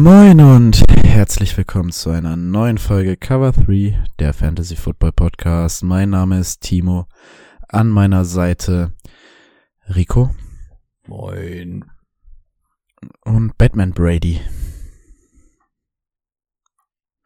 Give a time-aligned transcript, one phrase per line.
[0.00, 5.82] Moin und herzlich willkommen zu einer neuen Folge Cover 3 der Fantasy Football Podcast.
[5.82, 7.06] Mein Name ist Timo.
[7.68, 8.94] An meiner Seite
[9.94, 10.34] Rico
[11.06, 11.84] Moin.
[13.26, 14.40] und Batman Brady.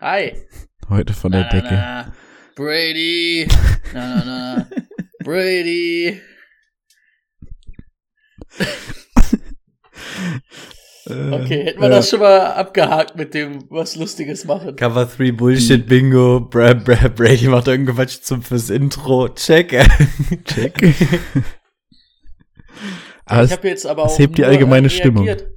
[0.01, 0.33] Hi.
[0.89, 1.75] Heute von der Na, Decke.
[1.75, 2.13] na, na.
[2.57, 3.47] Brady.
[3.93, 4.25] Na, na,
[4.57, 4.67] na.
[5.23, 6.21] Brady.
[11.07, 14.75] Okay, hätten wir das schon mal abgehakt mit dem was Lustiges machen.
[14.77, 16.41] Cover 3 Bullshit Bingo.
[16.41, 19.29] Bra Bra Brady macht irgendwas zum fürs Intro.
[19.29, 19.71] Check.
[20.45, 20.83] Check.
[20.83, 20.93] ich
[23.29, 25.25] habe jetzt aber es auch hebt die allgemeine äh, Stimmung.
[25.25, 25.51] reagiert.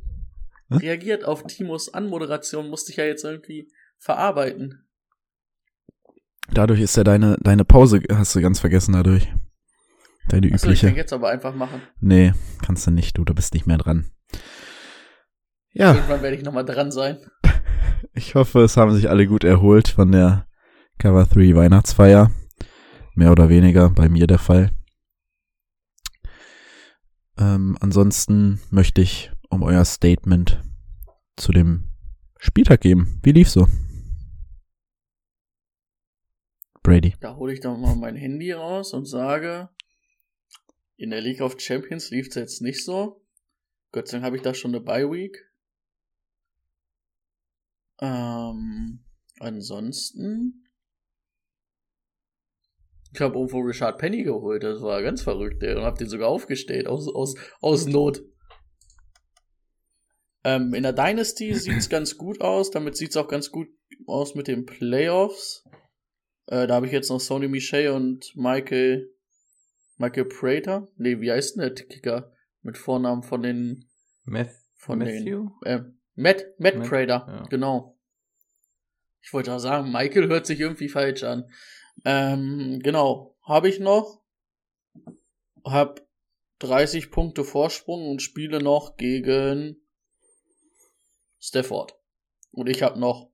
[0.70, 4.86] Reagiert auf Timos Anmoderation musste ich ja jetzt irgendwie verarbeiten.
[6.52, 9.30] dadurch ist ja deine, deine Pause, hast du ganz vergessen dadurch.
[10.28, 10.88] Deine Achso, ich übliche.
[10.88, 11.82] kann jetzt aber einfach machen.
[12.02, 12.34] Nee,
[12.66, 14.12] kannst du nicht, du, da bist nicht mehr dran.
[15.80, 17.20] Ja, Irgendwann werde ich nochmal dran sein.
[18.16, 20.48] ich hoffe, es haben sich alle gut erholt von der
[20.98, 22.32] Cover 3 Weihnachtsfeier.
[23.14, 24.72] Mehr oder weniger bei mir der Fall.
[27.38, 30.64] Ähm, ansonsten möchte ich um euer Statement
[31.36, 31.92] zu dem
[32.40, 33.20] Spieltag geben.
[33.22, 33.68] Wie lief's so?
[36.82, 37.14] Brady.
[37.20, 39.70] Da hole ich doch mal mein Handy raus und sage,
[40.96, 43.24] in der League of Champions lief es jetzt nicht so.
[43.92, 45.47] Gott sei Dank habe ich da schon eine Bye Week.
[48.00, 49.04] Ähm,
[49.40, 50.64] ansonsten.
[53.14, 56.30] Ich habe irgendwo Richard Penny geholt, das war ganz verrückt, ey, und hab den sogar
[56.30, 58.22] aufgestellt, aus, aus, aus Not.
[60.44, 63.70] Ähm, in der Dynasty sieht's ganz gut aus, damit sieht's auch ganz gut
[64.06, 65.64] aus mit den Playoffs.
[66.48, 69.10] Äh, da habe ich jetzt noch Sony Michel und Michael,
[69.98, 70.88] Michael Prater.
[70.98, 72.32] Nee, wie heißt denn der Kicker?
[72.62, 73.90] Mit Vornamen von den,
[74.24, 75.50] Math von Matthew?
[75.64, 75.84] den, äh,
[76.18, 77.44] Matt, Matt, Matt, Prater, ja.
[77.48, 77.96] genau.
[79.22, 81.48] Ich wollte auch sagen, Michael hört sich irgendwie falsch an.
[82.06, 84.22] Ähm, genau, habe ich noch.
[85.64, 86.02] Hab
[86.60, 89.78] 30 Punkte Vorsprung und spiele noch gegen
[91.40, 91.94] Stafford.
[92.52, 93.30] Und ich habe noch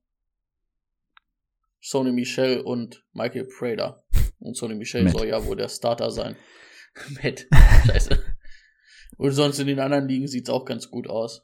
[1.80, 4.04] Sony Michel und Michael Prater.
[4.40, 5.16] Und Sony Michel Matt.
[5.16, 6.36] soll ja wohl der Starter sein.
[7.22, 7.46] Matt.
[7.86, 8.22] Scheiße.
[9.16, 11.42] Und sonst in den anderen Ligen sieht's auch ganz gut aus.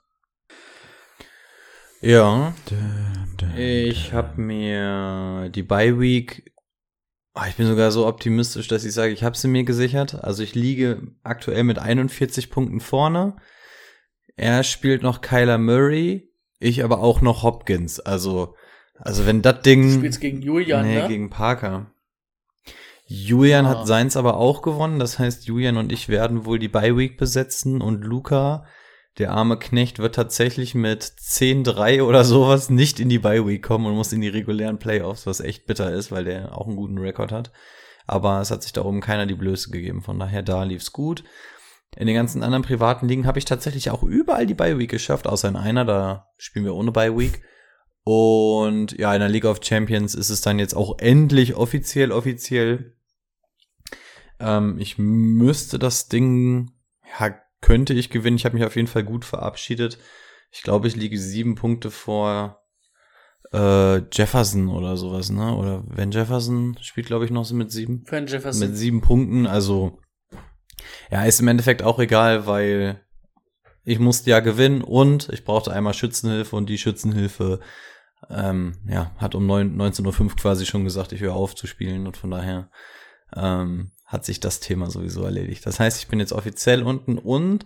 [2.01, 2.55] Ja.
[2.69, 3.57] Dun, dun.
[3.57, 6.53] Ich habe mir die Bye Week.
[7.35, 10.23] Ah, ich bin sogar so optimistisch, dass ich sage, ich habe sie mir gesichert.
[10.25, 13.37] Also ich liege aktuell mit 41 Punkten vorne.
[14.37, 18.01] Er spielt noch Kyler Murray, ich aber auch noch Hopkins.
[18.01, 18.55] Also,
[18.97, 19.83] also wenn das Ding.
[19.89, 21.09] Du spielst gegen Julian, nee, ne?
[21.09, 21.93] gegen Parker.
[23.07, 23.71] Julian Ah.
[23.71, 24.99] hat seins aber auch gewonnen.
[24.99, 28.65] Das heißt, Julian und ich werden wohl die Bye Week besetzen und Luca,
[29.19, 33.87] der arme Knecht, wird tatsächlich mit 10-3 oder sowas nicht in die Bye Week kommen
[33.87, 36.99] und muss in die regulären Playoffs, was echt bitter ist, weil der auch einen guten
[36.99, 37.53] Rekord hat.
[38.07, 40.03] Aber es hat sich da oben keiner die Blöße gegeben.
[40.03, 41.25] Von daher, da lief's gut.
[41.97, 45.27] In den ganzen anderen privaten Ligen habe ich tatsächlich auch überall die Bye Week geschafft,
[45.27, 47.43] außer in einer, da spielen wir ohne Bye Week.
[48.05, 52.97] Und ja, in der League of Champions ist es dann jetzt auch endlich offiziell, offiziell.
[54.39, 56.73] Ähm, ich müsste das Ding,
[57.19, 58.37] ja, könnte ich gewinnen.
[58.37, 59.99] Ich habe mich auf jeden Fall gut verabschiedet.
[60.51, 62.63] Ich glaube, ich liege sieben Punkte vor
[63.53, 65.55] äh, Jefferson oder sowas, ne?
[65.55, 68.05] Oder wenn Jefferson spielt, glaube ich, noch so mit sieben.
[68.07, 68.69] Fan Jefferson.
[68.69, 69.99] Mit sieben Punkten, also
[71.11, 73.01] ja, ist im Endeffekt auch egal, weil
[73.85, 77.61] ich musste ja gewinnen und ich brauchte einmal Schützenhilfe und die Schützenhilfe
[78.29, 82.07] ähm, ja, hat um 9 19.05 Uhr quasi schon gesagt, ich höre auf zu spielen
[82.07, 82.71] und von daher
[83.35, 85.65] ähm, hat sich das Thema sowieso erledigt.
[85.65, 87.65] Das heißt, ich bin jetzt offiziell unten und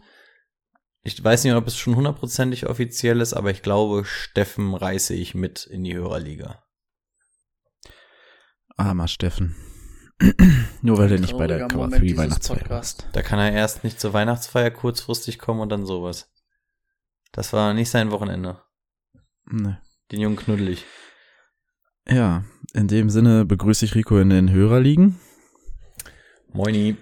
[1.03, 5.35] ich weiß nicht, ob es schon hundertprozentig offiziell ist, aber ich glaube, Steffen reiße ich
[5.35, 6.63] mit in die Hörerliga.
[8.77, 9.57] Armer Steffen.
[10.83, 13.09] Nur weil du nicht bei der Cover Moment 3 dieses Weihnachtsfeier warst.
[13.13, 16.31] Da kann er erst nicht zur Weihnachtsfeier kurzfristig kommen und dann sowas.
[17.33, 18.61] Das war nicht sein Wochenende.
[19.51, 19.77] Nee.
[20.13, 20.85] Den Jungen knuddelig.
[22.07, 22.45] Ja,
[22.75, 25.19] in dem Sinne begrüße ich Rico in den Hörerligen.
[26.55, 26.97] Moini.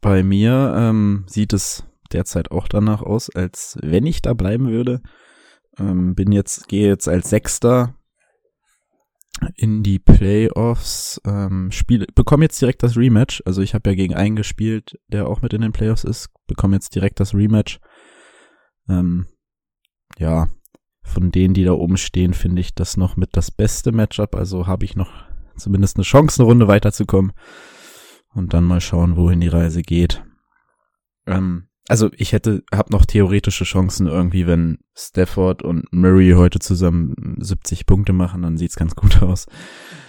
[0.00, 5.02] Bei mir ähm, sieht es derzeit auch danach aus, als wenn ich da bleiben würde.
[5.78, 7.94] Ähm, bin jetzt, gehe jetzt als Sechster
[9.54, 11.20] in die Playoffs.
[11.24, 13.42] Ähm, spiele, bekomme jetzt direkt das Rematch.
[13.46, 16.28] Also ich habe ja gegen einen gespielt, der auch mit in den Playoffs ist.
[16.46, 17.80] Bekomme jetzt direkt das Rematch.
[18.88, 19.26] Ähm,
[20.18, 20.48] ja,
[21.02, 24.34] von denen, die da oben stehen, finde ich das noch mit das beste Matchup.
[24.34, 25.27] Also habe ich noch
[25.58, 27.32] zumindest eine Chance, eine Runde weiterzukommen.
[28.34, 30.22] Und dann mal schauen, wohin die Reise geht.
[31.26, 37.36] Ähm, also ich hätte, habe noch theoretische Chancen irgendwie, wenn Stafford und Murray heute zusammen
[37.38, 39.46] 70 Punkte machen, dann sieht's ganz gut aus.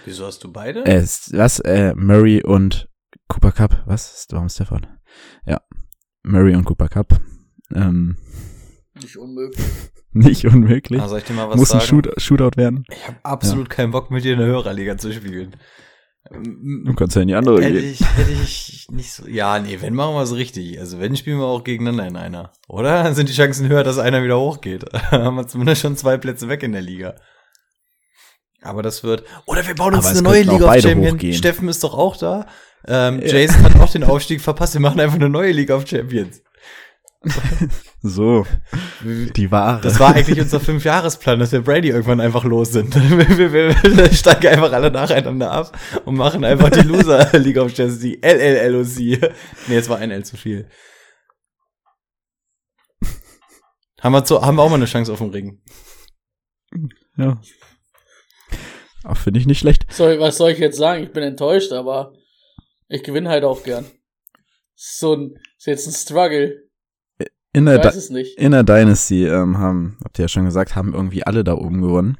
[0.04, 0.84] Wieso hast du beide?
[0.84, 1.58] Äh, was?
[1.60, 2.88] Äh, Murray und
[3.28, 3.82] Cooper Cup.
[3.86, 4.26] Was?
[4.30, 4.88] Warum Stafford?
[5.46, 5.62] Ja.
[6.22, 7.18] Murray und Cooper Cup.
[7.74, 8.18] Ähm,
[9.02, 9.64] Nicht unmöglich.
[10.12, 11.02] nicht unmöglich.
[11.02, 11.82] Soll ich dir mal was Muss sagen?
[11.82, 12.84] ein Shoot Shootout werden.
[12.90, 15.56] Ich habe absolut keinen Bock, mit dir in der Hörerliga zu spielen.
[16.84, 17.92] Du kannst ja in die andere Hätte gehen.
[17.92, 19.26] ich, hätte ich nicht so.
[19.26, 20.78] Ja, nee, wenn machen wir es richtig.
[20.78, 22.52] Also wenn spielen wir auch gegeneinander in einer.
[22.68, 23.02] Oder?
[23.02, 24.84] Dann sind die Chancen höher, dass einer wieder hochgeht.
[25.10, 27.14] Dann haben wir zumindest schon zwei Plätze weg in der Liga.
[28.62, 29.24] Aber das wird.
[29.46, 31.14] Oder wir bauen uns eine neue Liga auf Champion.
[31.14, 31.32] hochgehen.
[31.34, 32.46] Steffen ist doch auch da.
[32.86, 33.26] Ähm, Ja.
[33.38, 34.74] Jason hat auch den Aufstieg verpasst.
[34.74, 36.42] Wir machen einfach eine neue Liga auf Champions.
[38.02, 38.46] So.
[39.02, 39.80] Die Ware.
[39.82, 42.94] Das war eigentlich unser Fünfjahresplan, dass wir Brady irgendwann einfach los sind.
[43.18, 47.74] wir, wir, wir, steigen einfach alle nacheinander ab und machen einfach die Loser League of
[47.74, 48.98] Champions, die LLLOC.
[49.68, 50.68] Nee, jetzt war ein L zu viel.
[54.00, 55.62] Haben wir, zu, haben wir auch mal eine Chance auf den Ring.
[57.18, 57.38] ja.
[59.04, 59.86] Auch finde ich nicht schlecht.
[59.92, 61.02] Soll, was soll ich jetzt sagen?
[61.02, 62.14] Ich bin enttäuscht, aber
[62.88, 63.86] ich gewinne halt auch gern.
[64.74, 66.69] So ein, ist jetzt ein Struggle.
[67.52, 68.38] In der, weiß es nicht.
[68.38, 71.80] in der Dynasty ähm, haben, habt ihr ja schon gesagt, haben irgendwie alle da oben
[71.82, 72.16] gewonnen.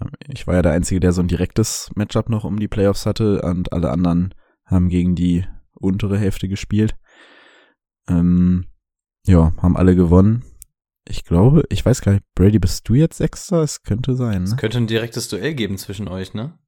[0.00, 3.04] Ähm, Ich war ja der Einzige, der so ein direktes Matchup noch um die Playoffs
[3.06, 4.34] hatte und alle anderen
[4.64, 5.44] haben gegen die
[5.74, 6.96] untere Hälfte gespielt.
[8.08, 8.66] Ähm,
[9.26, 10.44] ja, haben alle gewonnen.
[11.06, 13.62] Ich glaube, ich weiß gar nicht, Brady, bist du jetzt Sechster?
[13.62, 14.56] Es könnte sein, Es ne?
[14.56, 16.58] könnte ein direktes Duell geben zwischen euch, ne?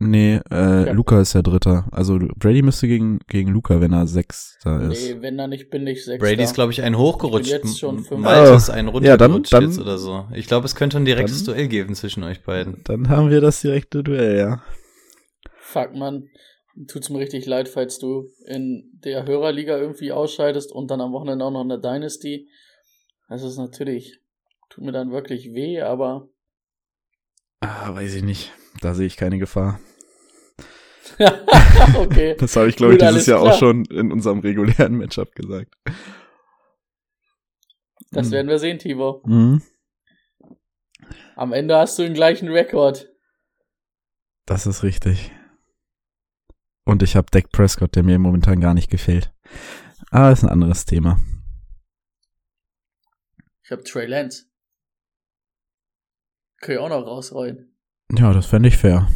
[0.00, 0.92] Nee, äh, Ja.
[0.92, 1.88] Luca ist ja Dritter.
[1.90, 5.02] Also Brady müsste gegen, gegen Luca, wenn er Sechster ist.
[5.08, 6.24] Nee, wenn da nicht bin ich sechster.
[6.24, 7.46] Brady ist, glaube ich, ein hochgerutscht.
[7.52, 8.20] Ich bin jetzt schon fünf.
[8.20, 8.56] Malte Oh.
[8.56, 10.28] ist ein Ja, dann- runtergerutscht dann- jetzt oder so.
[10.34, 12.80] Ich glaube, es könnte ein direktes Dann- Duell geben zwischen euch beiden.
[12.84, 14.62] Dann haben wir das direkte Duell, ja.
[15.60, 16.28] Fuck, man.
[16.86, 21.44] Tut's mir richtig leid, falls du in der Hörerliga irgendwie ausscheidest und dann am Wochenende
[21.44, 22.48] auch noch in der Dynasty.
[23.28, 24.20] Das ist natürlich,
[24.70, 26.28] tut mir dann wirklich weh, aber
[27.60, 28.52] Ah, weiß ich nicht.
[28.80, 29.80] Da sehe ich keine Gefahr.
[31.96, 32.36] okay.
[32.38, 33.54] Das habe ich, glaube ich, dieses Jahr klar.
[33.54, 35.74] auch schon in unserem regulären Matchup gesagt.
[38.10, 39.22] Das werden wir sehen, Tivo.
[39.26, 39.62] Mhm.
[41.36, 43.08] Am Ende hast du den gleichen Rekord.
[44.46, 45.30] Das ist richtig.
[46.84, 49.32] Und ich habe Dak Prescott, der mir momentan gar nicht gefällt.
[50.10, 51.20] Aber ist ein anderes Thema.
[53.62, 54.46] Ich habe Trey Lance.
[56.60, 57.76] Kann ich auch noch rausrollen.
[58.16, 59.08] Ja, das fände ich fair.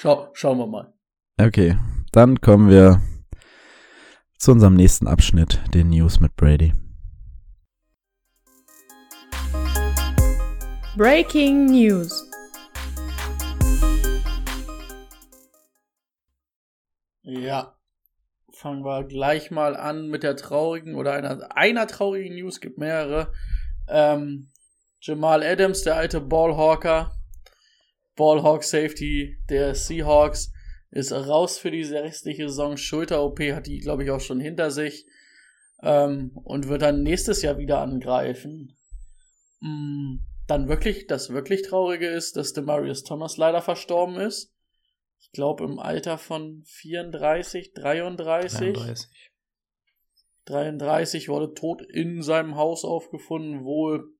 [0.00, 0.94] Schau, schauen wir mal.
[1.40, 1.76] Okay,
[2.12, 3.02] dann kommen wir
[4.38, 6.72] zu unserem nächsten Abschnitt, den News mit Brady.
[10.96, 12.30] Breaking News.
[17.24, 17.76] Ja.
[18.52, 23.32] Fangen wir gleich mal an mit der traurigen oder einer, einer traurigen News, gibt mehrere.
[23.88, 24.52] Ähm,
[25.00, 27.17] Jamal Adams, der alte Ballhawker,
[28.18, 30.52] Ballhawk Safety der Seahawks,
[30.90, 32.76] ist raus für die restliche Saison.
[32.76, 35.06] Schulter-OP hat die, glaube ich, auch schon hinter sich.
[35.82, 38.76] Ähm, und wird dann nächstes Jahr wieder angreifen.
[39.60, 44.52] Mm, dann wirklich, das wirklich Traurige ist, dass Demarius Thomas leider verstorben ist.
[45.20, 48.74] Ich glaube im Alter von 34, 33.
[48.74, 49.30] 33.
[50.46, 54.17] 33 wurde tot in seinem Haus aufgefunden, wohl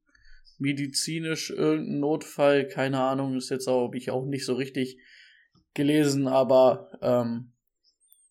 [0.58, 4.98] medizinisch irgendein Notfall, keine Ahnung, ist jetzt auch, habe ich auch nicht so richtig
[5.74, 7.52] gelesen, aber ähm,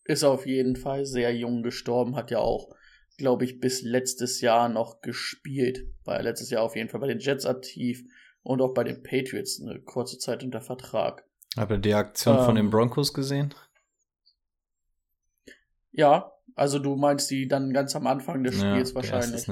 [0.04, 2.74] ist auf jeden Fall sehr jung gestorben, hat ja auch,
[3.16, 7.08] glaube ich, bis letztes Jahr noch gespielt, war ja letztes Jahr auf jeden Fall bei
[7.08, 8.04] den Jets aktiv
[8.42, 11.24] und auch bei den Patriots eine kurze Zeit unter Vertrag.
[11.56, 12.66] Habt ihr die Aktion von Ähm.
[12.66, 13.54] den Broncos gesehen?
[15.90, 19.46] Ja, also du meinst die dann ganz am Anfang des Spiels erste wahrscheinlich.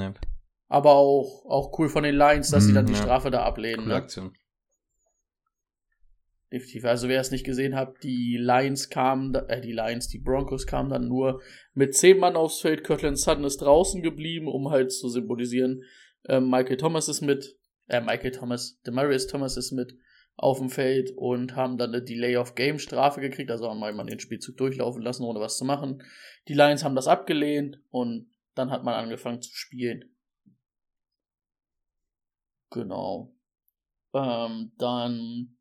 [0.68, 2.98] Aber auch, auch cool von den Lions, dass sie Mhm, dann die ja.
[2.98, 3.84] Strafe da ablehnen.
[3.84, 3.94] Coole Ne?
[3.94, 4.32] Aktion.
[6.52, 6.84] Definitiv.
[6.84, 10.90] Also wer es nicht gesehen hat, die Lions kamen, äh, die Lions, die Broncos kamen
[10.90, 11.42] dann nur
[11.74, 12.84] mit zehn Mann aufs Feld.
[12.84, 15.82] Kirtland Sutton ist draußen geblieben, um halt zu symbolisieren,
[16.28, 17.56] ähm, Michael Thomas ist mit,
[17.88, 19.96] äh, Michael Thomas, Demarius Thomas ist mit
[20.36, 24.06] auf dem Feld und haben dann eine Delay of Game Strafe gekriegt, also haben man
[24.06, 26.02] den Spielzug durchlaufen lassen, ohne was zu machen.
[26.46, 30.15] Die Lions haben das abgelehnt und dann hat man angefangen zu spielen.
[32.70, 33.32] Genau.
[34.14, 35.56] Ähm, dann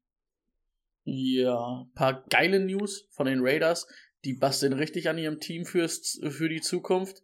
[1.06, 3.88] ja, paar geile News von den Raiders.
[4.24, 7.22] Die basteln richtig an ihrem Team fürs, für die Zukunft.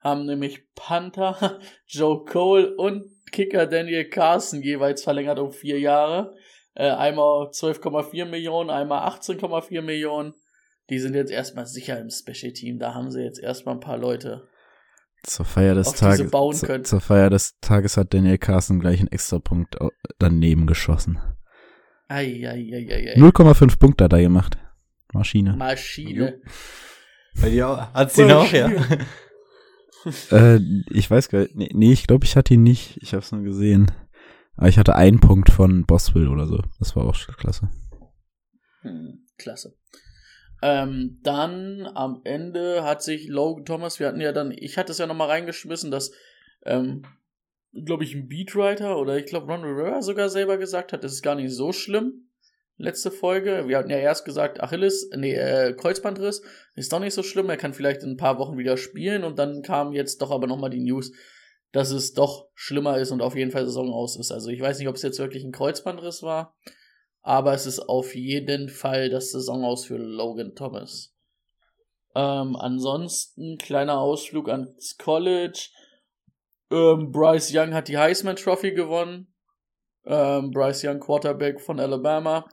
[0.00, 6.34] Haben nämlich Panther, Joe Cole und Kicker Daniel Carson jeweils verlängert um vier Jahre.
[6.74, 10.34] Äh, einmal 12,4 Millionen, einmal 18,4 Millionen.
[10.88, 12.78] Die sind jetzt erstmal sicher im Special Team.
[12.78, 14.48] Da haben sie jetzt erstmal ein paar Leute.
[15.22, 16.30] Zur Feier des Tages.
[16.30, 16.82] zu-.
[16.82, 19.76] Zur Feier des Tages hat Daniel Carson gleich einen Extrapunkt
[20.18, 21.18] daneben geschossen.
[22.08, 23.14] Eieieiei.
[23.16, 24.58] 0,5 Punkte hat er gemacht.
[25.12, 25.56] Maschine.
[25.56, 26.40] Maschine.
[27.40, 27.94] Bei dir auch?
[27.94, 28.70] Hat's ihn auch, ja?
[30.30, 31.56] Äh, ich weiß gar nicht.
[31.56, 32.96] Nee, nee ich glaube, ich hatte ihn nicht.
[33.02, 33.92] Ich habe es nur gesehen.
[34.56, 36.62] Aber ich hatte einen Punkt von Boswell oder so.
[36.78, 37.68] Das war auch schon klasse.
[38.80, 39.76] Hm, klasse.
[40.62, 44.98] Ähm, dann am Ende hat sich Logan Thomas, wir hatten ja dann, ich hatte es
[44.98, 46.12] ja nochmal reingeschmissen, dass,
[46.64, 47.04] ähm,
[47.72, 51.22] glaube ich, ein Beatwriter oder ich glaube Ron Rivera sogar selber gesagt hat, das ist
[51.22, 52.26] gar nicht so schlimm.
[52.76, 53.68] Letzte Folge.
[53.68, 56.42] Wir hatten ja erst gesagt, Achilles, nee, äh, Kreuzbandriss
[56.74, 57.50] ist doch nicht so schlimm.
[57.50, 60.46] Er kann vielleicht in ein paar Wochen wieder spielen und dann kam jetzt doch aber
[60.46, 61.12] nochmal die News,
[61.72, 64.32] dass es doch schlimmer ist und auf jeden Fall Saison aus ist.
[64.32, 66.56] Also ich weiß nicht, ob es jetzt wirklich ein Kreuzbandriss war,
[67.22, 71.14] aber es ist auf jeden Fall das Saison aus für Logan Thomas.
[72.14, 75.68] Ähm, ansonsten kleiner Ausflug ans College.
[76.70, 79.32] Ähm, Bryce Young hat die Heisman Trophy gewonnen.
[80.04, 82.48] Ähm, Bryce Young, Quarterback von Alabama.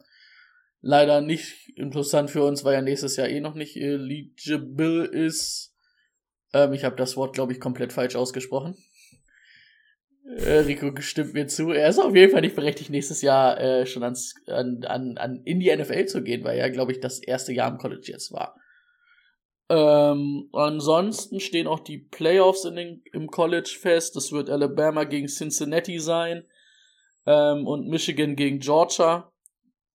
[0.82, 5.76] Leider nicht interessant für uns, weil er nächstes Jahr eh noch nicht eligible ist.
[6.54, 8.78] Ähm, ich habe das Wort, glaube ich, komplett falsch ausgesprochen.
[10.28, 11.72] Äh, Rico stimmt mir zu.
[11.72, 15.42] Er ist auf jeden Fall nicht berechtigt, nächstes Jahr äh, schon ans, an, an, an
[15.46, 18.32] in die NFL zu gehen, weil er, glaube ich, das erste Jahr im College jetzt
[18.34, 18.56] war.
[19.70, 24.16] Ähm, ansonsten stehen auch die Playoffs in den, im College fest.
[24.16, 26.46] Das wird Alabama gegen Cincinnati sein
[27.26, 29.32] ähm, und Michigan gegen Georgia.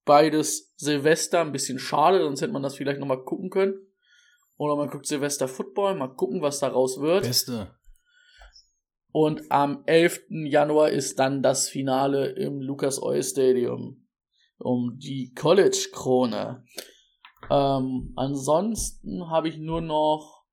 [0.05, 3.75] Beides Silvester, ein bisschen schade, sonst hätte man das vielleicht nochmal gucken können.
[4.57, 7.25] Oder man guckt Silvester Football, mal gucken, was daraus wird.
[7.25, 7.71] Beste.
[9.13, 10.23] Und am 11.
[10.47, 14.07] Januar ist dann das Finale im Lucas Oil Stadium
[14.59, 16.65] um die College-Krone.
[17.51, 20.45] Ähm, ansonsten habe ich nur noch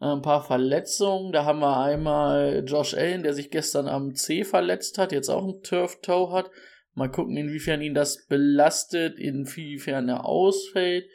[0.00, 1.32] ein paar Verletzungen.
[1.32, 5.46] Da haben wir einmal Josh Allen, der sich gestern am C verletzt hat, jetzt auch
[5.46, 6.50] ein Turf-Toe hat.
[6.94, 11.06] Mal gucken, inwiefern ihn das belastet, inwiefern er ausfällt.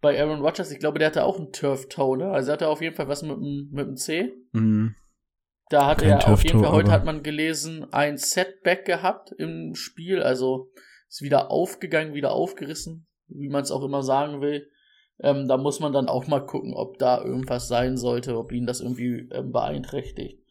[0.00, 2.30] Bei Aaron Rodgers, ich glaube, der hatte auch ein Turf-Toe, ne?
[2.30, 4.32] Also er hatte auf jeden Fall was mit dem, mit dem C.
[4.50, 4.96] Mhm.
[5.72, 9.74] Da hat Kein er auf jeden Fall, heute hat man gelesen, ein Setback gehabt im
[9.74, 10.70] Spiel, also
[11.08, 14.68] ist wieder aufgegangen, wieder aufgerissen, wie man es auch immer sagen will.
[15.20, 18.66] Ähm, da muss man dann auch mal gucken, ob da irgendwas sein sollte, ob ihn
[18.66, 20.41] das irgendwie ähm, beeinträchtigt.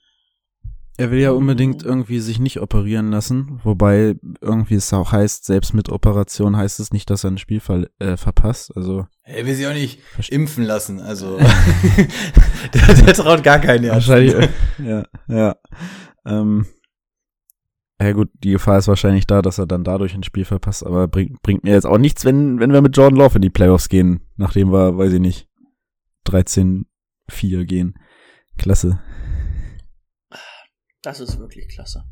[0.98, 5.74] Er will ja unbedingt irgendwie sich nicht operieren lassen, wobei irgendwie es auch heißt, selbst
[5.74, 8.76] mit Operation heißt es nicht, dass er ein Spiel ver äh, verpasst.
[8.76, 11.38] Also Er will sich auch nicht impfen lassen, also.
[12.74, 14.12] der, der traut gar keinen Ärzten.
[14.12, 14.50] wahrscheinlich,
[14.84, 15.56] ja, ja.
[16.26, 16.68] Ähm,
[18.02, 21.08] ja gut, die Gefahr ist wahrscheinlich da, dass er dann dadurch ein Spiel verpasst, aber
[21.08, 23.90] bringt, bringt mir jetzt auch nichts, wenn, wenn wir mit Jordan Love in die Playoffs
[23.90, 25.48] gehen, nachdem wir, weiß ich nicht,
[26.28, 26.86] 13-4
[27.66, 27.94] gehen.
[28.58, 29.00] Klasse.
[31.02, 32.04] Das ist wirklich klasse.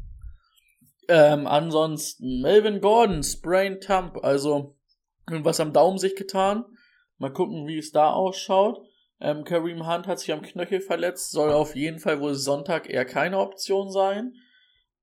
[1.07, 4.77] Ähm, ansonsten, Melvin Gordon, Sprain Thumb, also
[5.27, 6.65] irgendwas am Daumen sich getan.
[7.17, 8.79] Mal gucken, wie es da ausschaut.
[9.19, 13.05] Ähm, Kareem Hunt hat sich am Knöchel verletzt, soll auf jeden Fall wohl Sonntag eher
[13.05, 14.33] keine Option sein.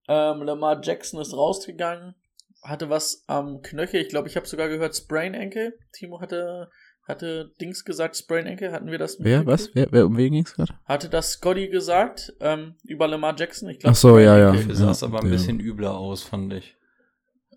[0.09, 2.15] Ähm, Lamar Jackson ist rausgegangen,
[2.63, 4.01] hatte was am Knöchel.
[4.01, 5.79] Ich glaube, ich habe sogar gehört Sprain Enkel.
[5.93, 6.71] Timo hatte
[7.07, 8.73] hatte Dings gesagt, Sprain Enkel.
[8.73, 9.19] Hatten wir das?
[9.21, 9.71] Wer, was?
[9.75, 10.75] Wer, wer um wen ging's gerade?
[10.85, 13.69] Hatte das Scotty gesagt ähm, über Lamar Jackson?
[13.71, 13.93] Ich glaube.
[13.93, 14.53] Ach so, ja, ja.
[14.53, 16.75] Dafür sah es aber ein der- bisschen übler aus, fand ich.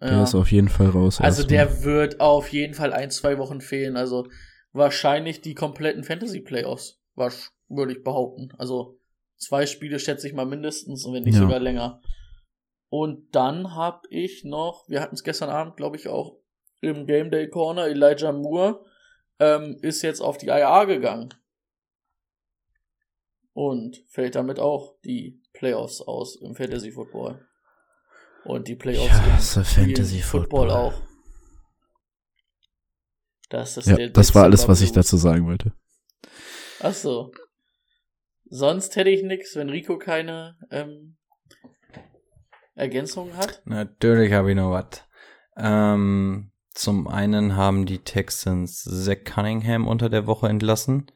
[0.01, 1.20] Der ist auf jeden Fall raus.
[1.20, 1.58] Also erstmal.
[1.65, 3.98] der wird auf jeden Fall ein, zwei Wochen fehlen.
[3.98, 4.27] Also
[4.72, 8.50] wahrscheinlich die kompletten Fantasy Playoffs, wasch- würde ich behaupten.
[8.58, 8.98] Also
[9.36, 11.41] zwei Spiele schätze ich mal mindestens und wenn nicht Ja.
[11.41, 12.01] sogar länger.
[12.88, 16.38] Und dann habe ich noch, wir hatten es gestern Abend, glaube ich, auch
[16.82, 18.86] im Game Day Corner, Elijah Moore
[19.39, 21.34] ähm, ist jetzt auf die IA gegangen.
[23.53, 27.46] Und fällt damit auch die Playoffs aus im Fantasy Football.
[28.46, 30.72] Und die Playoffs Ich im Fantasy Football Football.
[30.72, 31.01] auch.
[33.50, 35.74] Das, ist Ja, der das war alles, was ich dazu sagen wollte.
[36.81, 37.31] Ach so.
[38.46, 41.17] Sonst hätte ich nix, wenn Rico keine ähm,
[42.75, 43.62] Ergänzungen hat.
[43.65, 45.03] Natürlich habe ich noch was.
[45.58, 51.08] Ähm, zum einen haben die Texans Zach Cunningham unter der Woche entlassen.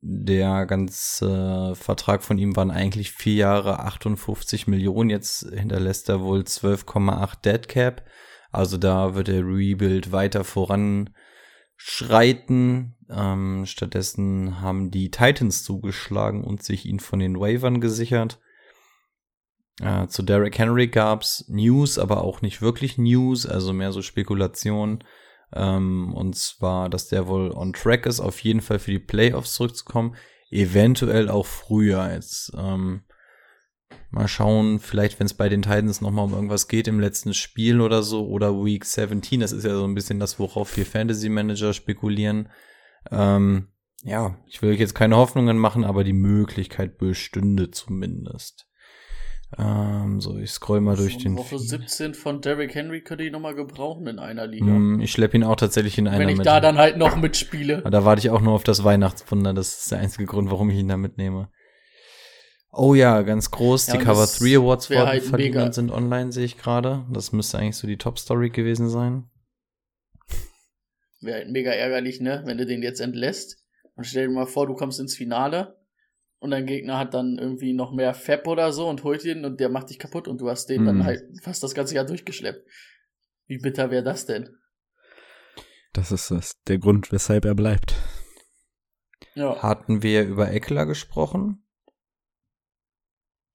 [0.00, 5.08] Der ganze Vertrag von ihm waren eigentlich vier Jahre 58 Millionen.
[5.08, 8.04] Jetzt hinterlässt er wohl 12,8 Dead Cap.
[8.52, 12.96] Also da wird der Rebuild weiter voranschreiten.
[13.10, 18.38] Ähm, stattdessen haben die Titans zugeschlagen und sich ihn von den Wavern gesichert.
[19.80, 25.02] Äh, zu Derrick Henry gab's News, aber auch nicht wirklich News, also mehr so Spekulation.
[25.52, 29.54] Ähm, und zwar, dass der wohl on track ist, auf jeden Fall für die Playoffs
[29.54, 30.16] zurückzukommen.
[30.50, 32.12] Eventuell auch früher.
[32.12, 33.02] Jetzt ähm,
[34.10, 37.80] mal schauen, vielleicht wenn es bei den Titans nochmal um irgendwas geht im letzten Spiel
[37.80, 39.40] oder so oder Week 17.
[39.40, 42.48] Das ist ja so ein bisschen das, worauf wir Fantasy Manager spekulieren.
[43.10, 43.68] Ähm,
[44.02, 48.66] ja, ich will euch jetzt keine Hoffnungen machen, aber die Möglichkeit bestünde zumindest.
[49.56, 51.36] Ähm, so, ich scroll mal durch den.
[51.36, 54.66] Woche 17 von Derrick Henry könnte ich nochmal gebrauchen in einer Liga.
[54.66, 56.46] Mm, ich schleppe ihn auch tatsächlich in einer Wenn ich mit.
[56.46, 57.82] da dann halt noch mitspiele.
[57.82, 59.54] Da warte ich auch nur auf das Weihnachtswunder.
[59.54, 61.50] Das ist der einzige Grund, warum ich ihn da mitnehme.
[62.72, 63.86] Oh ja, ganz groß.
[63.86, 67.04] Ja, die Cover das 3 Awards halt verliehen sind online, sehe ich gerade.
[67.12, 69.30] Das müsste eigentlich so die Top-Story gewesen sein.
[71.20, 72.42] Wäre halt mega ärgerlich, ne?
[72.44, 73.64] Wenn du den jetzt entlässt.
[73.94, 75.76] Und stell dir mal vor, du kommst ins Finale
[76.44, 79.60] und dein Gegner hat dann irgendwie noch mehr Fab oder so und holt ihn und
[79.60, 80.86] der macht dich kaputt und du hast den Mhm.
[80.86, 82.68] dann halt fast das ganze Jahr durchgeschleppt.
[83.46, 84.54] Wie bitter wäre das denn?
[85.94, 87.94] Das ist das, der Grund, weshalb er bleibt.
[89.34, 89.62] Ja.
[89.62, 91.64] Hatten wir über Eckler gesprochen?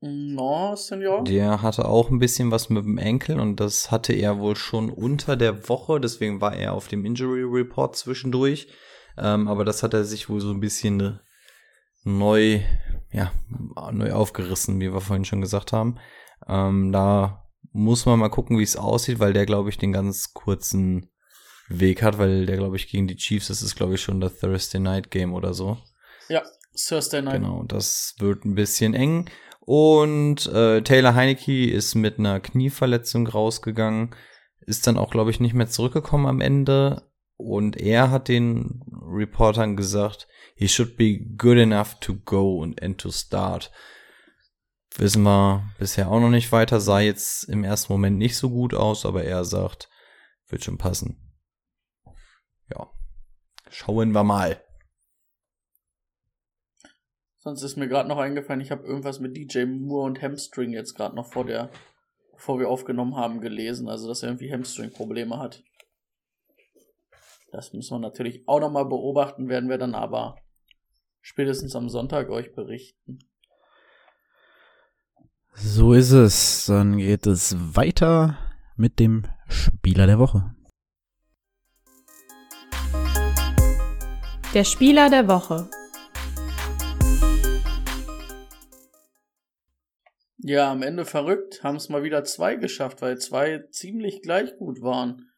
[0.01, 1.23] No, Senior.
[1.25, 4.89] Der hatte auch ein bisschen was mit dem Enkel und das hatte er wohl schon
[4.89, 8.67] unter der Woche, deswegen war er auf dem Injury Report zwischendurch.
[9.15, 11.19] Ähm, aber das hat er sich wohl so ein bisschen
[12.03, 12.61] neu,
[13.11, 13.31] ja,
[13.91, 15.97] neu aufgerissen, wie wir vorhin schon gesagt haben.
[16.47, 20.33] Ähm, da muss man mal gucken, wie es aussieht, weil der, glaube ich, den ganz
[20.33, 21.11] kurzen
[21.67, 24.39] Weg hat, weil der, glaube ich, gegen die Chiefs, das ist, glaube ich, schon das
[24.39, 25.77] Thursday Night Game oder so.
[26.27, 26.41] Ja,
[26.75, 27.41] Thursday Night.
[27.41, 29.29] Genau, das wird ein bisschen eng.
[29.59, 34.15] Und äh, Taylor Heineke ist mit einer Knieverletzung rausgegangen,
[34.61, 37.03] ist dann auch, glaube ich, nicht mehr zurückgekommen am Ende.
[37.37, 40.27] Und er hat den Reportern gesagt,
[40.59, 43.71] he should be good enough to go and, and to start.
[44.97, 48.73] Wissen wir bisher auch noch nicht weiter, sah jetzt im ersten Moment nicht so gut
[48.73, 49.89] aus, aber er sagt,
[50.49, 51.15] wird schon passen.
[52.69, 52.91] Ja,
[53.69, 54.61] schauen wir mal.
[57.37, 60.93] Sonst ist mir gerade noch eingefallen, ich habe irgendwas mit DJ Moore und Hamstring jetzt
[60.93, 61.71] gerade noch vor der,
[62.33, 63.87] bevor wir aufgenommen haben, gelesen.
[63.87, 65.63] Also, dass er irgendwie Hamstring-Probleme hat.
[67.53, 70.35] Das müssen wir natürlich auch nochmal beobachten, werden wir dann aber
[71.29, 73.19] spätestens am Sonntag euch berichten.
[75.53, 76.65] So ist es.
[76.65, 78.39] Dann geht es weiter
[78.75, 80.55] mit dem Spieler der Woche.
[84.55, 85.69] Der Spieler der Woche.
[90.39, 94.81] Ja, am Ende verrückt, haben es mal wieder zwei geschafft, weil zwei ziemlich gleich gut
[94.81, 95.29] waren.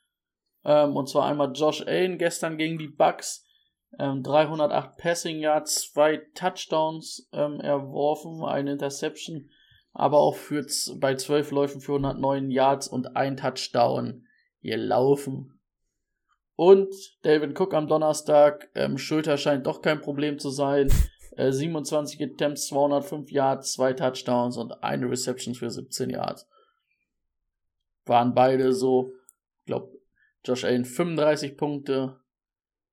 [0.63, 3.45] Ähm, und zwar einmal Josh Allen gestern gegen die Bucks.
[3.99, 9.49] Ähm, 308 Passing Yards, zwei Touchdowns ähm, erworfen, eine Interception,
[9.93, 10.65] aber auch für
[10.99, 14.25] bei 12 Läufen für 109 Yards und ein Touchdown
[14.61, 15.59] gelaufen.
[16.55, 20.91] Und David Cook am Donnerstag, ähm, Schulter scheint doch kein Problem zu sein.
[21.35, 26.47] Äh, 27 Attempts, 205 Yards, zwei Touchdowns und eine Reception für 17 Yards.
[28.05, 29.13] Waren beide so,
[29.59, 29.97] ich glaube,
[30.43, 32.20] Josh Allen 35 Punkte,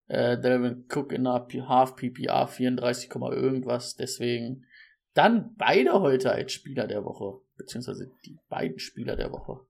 [0.08, 3.96] äh, Delvin Cook in einer Half PPR 34, Komma irgendwas.
[3.96, 4.64] Deswegen
[5.14, 9.60] dann beide heute als Spieler der Woche, beziehungsweise die beiden Spieler der Woche.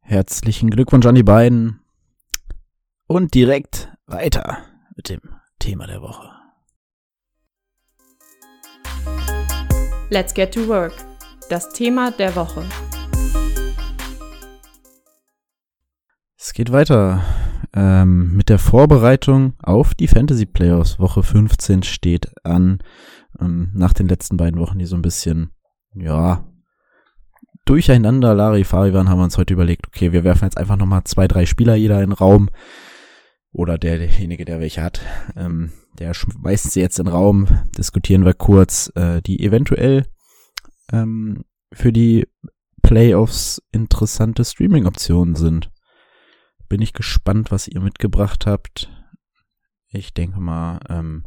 [0.00, 1.80] Herzlichen Glückwunsch an die beiden.
[3.06, 4.64] Und direkt weiter
[4.96, 5.20] mit dem
[5.58, 6.30] Thema der Woche.
[10.10, 10.94] Let's get to work.
[11.48, 12.64] Das Thema der Woche.
[16.36, 17.22] Es geht weiter
[17.74, 20.98] ähm, mit der Vorbereitung auf die Fantasy Playoffs.
[20.98, 22.78] Woche 15 steht an.
[23.40, 25.50] Ähm, nach den letzten beiden Wochen, die so ein bisschen,
[25.94, 26.46] ja,
[27.64, 31.26] durcheinander Larifari waren, haben wir uns heute überlegt, okay, wir werfen jetzt einfach nochmal zwei,
[31.26, 32.50] drei Spieler jeder in den Raum.
[33.52, 35.00] Oder der, derjenige, der welche hat.
[35.36, 37.46] Ähm, der schmeißt sie jetzt in den Raum.
[37.78, 40.06] Diskutieren wir kurz, äh, die eventuell
[40.92, 42.26] ähm, für die
[42.82, 45.70] Playoffs interessante Streaming-Optionen sind
[46.74, 48.90] bin ich gespannt, was ihr mitgebracht habt.
[49.90, 51.24] Ich denke mal, ähm,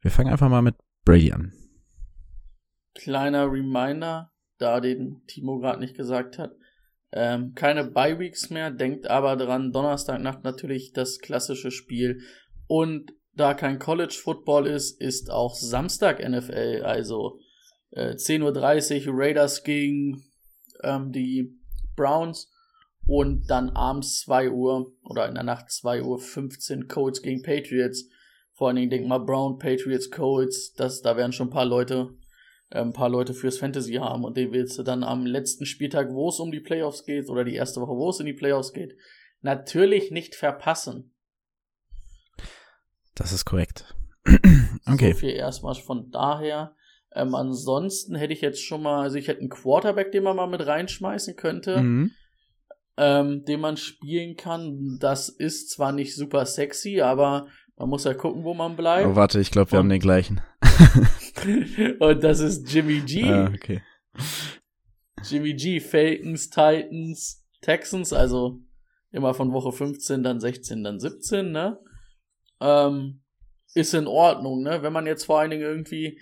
[0.00, 1.52] wir fangen einfach mal mit Brady an.
[2.96, 6.50] Kleiner Reminder, da den Timo gerade nicht gesagt hat.
[7.12, 12.20] Ähm, keine Bye-Weeks mehr, denkt aber dran, Donnerstagnacht natürlich das klassische Spiel
[12.66, 17.38] und da kein College Football ist, ist auch Samstag NFL, also
[17.92, 20.24] äh, 10.30 Uhr Raiders gegen
[20.82, 21.56] ähm, die
[21.94, 22.50] Browns
[23.10, 28.08] und dann abends 2 Uhr oder in der Nacht 2 Uhr 15 Colts gegen Patriots.
[28.52, 32.14] Vor allen Dingen denk mal Brown, Patriots, Colts, das, da werden schon ein paar Leute,
[32.70, 36.12] äh, ein paar Leute fürs Fantasy haben und den willst du dann am letzten Spieltag,
[36.12, 38.72] wo es um die Playoffs geht oder die erste Woche, wo es in die Playoffs
[38.72, 38.96] geht,
[39.40, 41.12] natürlich nicht verpassen.
[43.16, 43.92] Das ist korrekt.
[44.86, 45.14] okay.
[45.14, 46.76] So viel erstmal von daher.
[47.12, 50.46] Ähm, ansonsten hätte ich jetzt schon mal, also ich hätte einen Quarterback, den man mal
[50.46, 52.12] mit reinschmeißen könnte, Mhm.
[52.96, 54.98] Ähm, den man spielen kann.
[55.00, 59.16] Das ist zwar nicht super sexy, aber man muss ja gucken, wo man Oh, bleibt.
[59.16, 60.40] warte, ich glaube, wir Und- haben den gleichen.
[62.00, 63.24] Und das ist Jimmy G.
[63.24, 63.82] Ah, okay.
[65.22, 68.58] Jimmy G, Falcons, Titans, Texans, also
[69.10, 71.78] immer von Woche 15, dann 16, dann 17, ne?
[72.60, 73.22] Ähm,
[73.74, 74.82] ist in Ordnung, ne?
[74.82, 76.18] Wenn man jetzt vor allen Dingen irgendwie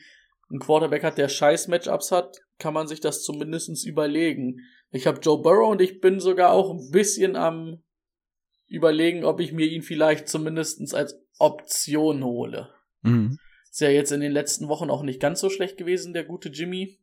[0.51, 4.61] einen Quarterback hat, der scheiß Matchups hat, kann man sich das zumindestens überlegen.
[4.91, 7.83] Ich habe Joe Burrow und ich bin sogar auch ein bisschen am
[8.67, 12.69] überlegen, ob ich mir ihn vielleicht zumindestens als Option hole.
[13.03, 13.39] Mhm.
[13.71, 16.49] Ist ja jetzt in den letzten Wochen auch nicht ganz so schlecht gewesen, der gute
[16.49, 16.99] Jimmy.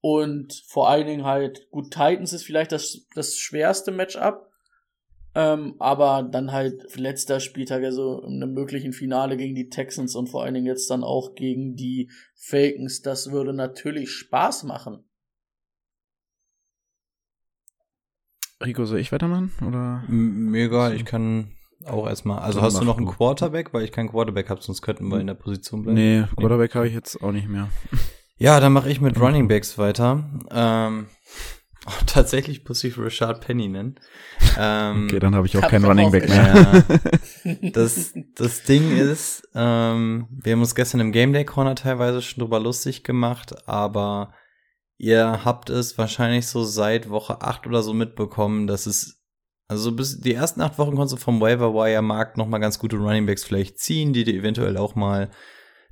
[0.00, 4.48] Und vor allen Dingen halt, gut, Titans ist vielleicht das, das schwerste Matchup.
[5.34, 10.28] Ähm, aber dann halt letzter Spieltag, also in einem möglichen Finale gegen die Texans und
[10.28, 13.00] vor allen Dingen jetzt dann auch gegen die Falcons.
[13.00, 15.04] Das würde natürlich Spaß machen.
[18.64, 19.52] Rico, soll ich weitermachen?
[19.66, 20.02] Oder?
[20.08, 21.52] Mir egal, ich kann
[21.86, 22.38] auch erstmal.
[22.38, 23.06] Also hast du noch einen.
[23.06, 25.94] Quarterback, weil ich keinen Quarterback habe, sonst könnten wir in der Position bleiben.
[25.94, 27.68] Nee, Quarterback habe ich jetzt auch nicht mehr.
[28.38, 30.24] Ja, dann mache ich mit Running Backs weiter.
[30.50, 31.06] Ähm,
[31.86, 33.96] oh, tatsächlich muss ich Rashad Penny nennen.
[34.58, 36.84] Ähm, Okay, dann habe ich auch keinen Running Back mehr.
[37.44, 42.22] Ja, das, das Ding ist, ähm, wir haben uns gestern im Game Day Corner teilweise
[42.22, 44.32] schon drüber lustig gemacht, aber
[45.02, 49.20] ihr habt es wahrscheinlich so seit Woche 8 oder so mitbekommen, dass es
[49.66, 52.78] also bis die ersten acht Wochen konntest du vom Waiver Wire Markt noch mal ganz
[52.78, 55.30] gute Running Backs vielleicht ziehen, die dir eventuell auch mal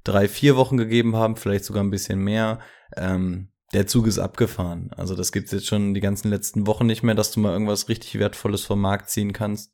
[0.04, 2.60] drei, vier Wochen gegeben haben, vielleicht sogar ein bisschen mehr.
[2.96, 4.90] Ähm, der Zug ist abgefahren.
[4.96, 7.88] Also das gibt's jetzt schon die ganzen letzten Wochen nicht mehr, dass du mal irgendwas
[7.88, 9.72] richtig Wertvolles vom Markt ziehen kannst.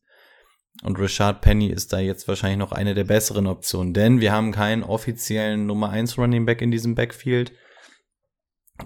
[0.82, 4.52] Und Rashad Penny ist da jetzt wahrscheinlich noch eine der besseren Optionen, denn wir haben
[4.52, 7.52] keinen offiziellen Nummer 1 Running Back in diesem Backfield.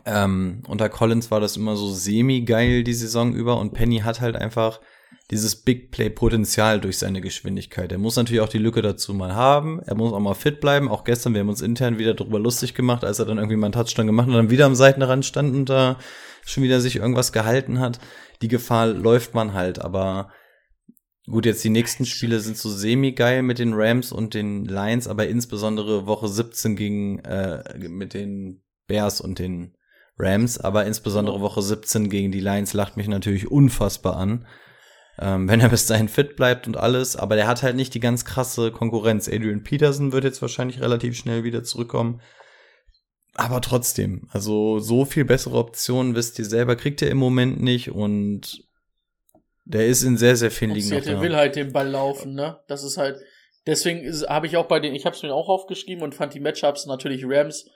[0.05, 4.37] Ähm, unter Collins war das immer so semi-geil die Saison über und Penny hat halt
[4.37, 4.81] einfach
[5.31, 7.93] dieses Big Play-Potenzial durch seine Geschwindigkeit.
[7.93, 9.81] Er muss natürlich auch die Lücke dazu mal haben.
[9.81, 10.89] Er muss auch mal fit bleiben.
[10.89, 13.67] Auch gestern, wir haben uns intern wieder darüber lustig gemacht, als er dann irgendwie mal
[13.67, 15.99] einen Touchdown gemacht hat und dann wieder am Seitenrand stand und da
[16.45, 18.01] schon wieder sich irgendwas gehalten hat.
[18.43, 20.31] Die Gefahr läuft man halt, aber
[21.27, 25.29] gut, jetzt die nächsten Spiele sind so semi-geil mit den Rams und den Lions, aber
[25.29, 29.77] insbesondere Woche 17 gegen äh, mit den Bears und den
[30.21, 34.47] Rams, aber insbesondere Woche 17 gegen die Lions lacht mich natürlich unfassbar an.
[35.19, 38.01] Ähm, wenn er bis dahin fit bleibt und alles, aber der hat halt nicht die
[38.01, 39.29] ganz krasse Konkurrenz.
[39.29, 42.21] Adrian Peterson wird jetzt wahrscheinlich relativ schnell wieder zurückkommen.
[43.35, 47.91] Aber trotzdem, also so viel bessere Optionen wisst ihr selber, kriegt er im Moment nicht
[47.91, 48.65] und
[49.65, 51.21] der ist in sehr, sehr vielen Ligen da.
[51.21, 52.59] will halt den Ball laufen, ne?
[52.67, 53.19] Das ist halt.
[53.67, 56.41] Deswegen habe ich auch bei den, ich habe es mir auch aufgeschrieben und fand die
[56.41, 57.67] Matchups natürlich Rams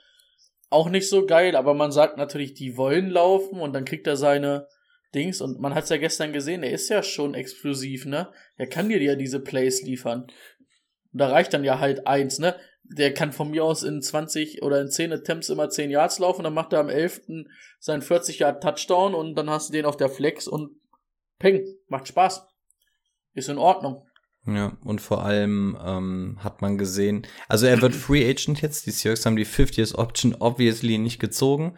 [0.75, 4.17] auch nicht so geil, aber man sagt natürlich, die wollen laufen und dann kriegt er
[4.17, 4.67] seine
[5.15, 8.31] Dings und man hat es ja gestern gesehen, er ist ja schon explosiv, ne?
[8.57, 10.23] Er kann dir ja diese Plays liefern.
[11.13, 12.55] Und da reicht dann ja halt eins, ne?
[12.83, 16.43] Der kann von mir aus in 20 oder in 10 Attempts immer 10 Yards laufen,
[16.43, 17.21] dann macht er am 11.
[17.79, 20.75] seinen 40 Yard Touchdown und dann hast du den auf der Flex und
[21.39, 22.45] ping, macht Spaß.
[23.33, 24.05] Ist in Ordnung.
[24.47, 28.91] Ja, und vor allem ähm, hat man gesehen, also er wird Free Agent jetzt, die
[28.91, 31.77] Seahawks haben die 50 Years Option obviously nicht gezogen.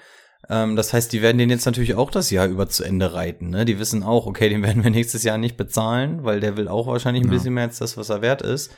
[0.50, 3.50] Ähm, das heißt, die werden den jetzt natürlich auch das Jahr über zu Ende reiten.
[3.50, 3.66] Ne?
[3.66, 6.88] Die wissen auch, okay, den werden wir nächstes Jahr nicht bezahlen, weil der will auch
[6.88, 7.34] wahrscheinlich ein Ja.
[7.34, 8.72] bisschen mehr als das, was er wert ist.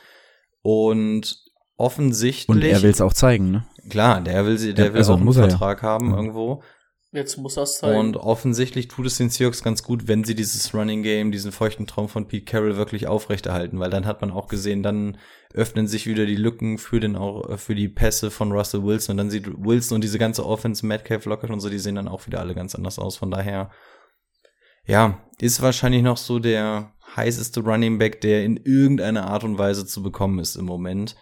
[0.61, 1.37] Und
[1.77, 2.49] offensichtlich.
[2.49, 3.65] Und er will es auch zeigen, ne?
[3.89, 5.49] Klar, der will, sie- der Ja, will also auch einen er ja.
[5.49, 6.61] Vertrag haben irgendwo.
[7.11, 7.99] Jetzt muss das zeigen.
[7.99, 11.87] Und offensichtlich tut es den Seahawks ganz gut, wenn sie dieses Running Game, diesen feuchten
[11.87, 15.17] Traum von Pete Carroll wirklich aufrechterhalten, weil dann hat man auch gesehen, dann
[15.51, 19.17] öffnen sich wieder die Lücken für den auch für die Pässe von Russell Wilson und
[19.17, 22.27] dann sieht Wilson und diese ganze Offense, Metcalf, Lockett und so, die sehen dann auch
[22.27, 23.17] wieder alle ganz anders aus.
[23.17, 23.71] Von daher,
[24.85, 29.87] ja, ist wahrscheinlich noch so der heißeste Running Back, der in irgendeiner Art und Weise
[29.87, 31.15] zu bekommen ist im Moment.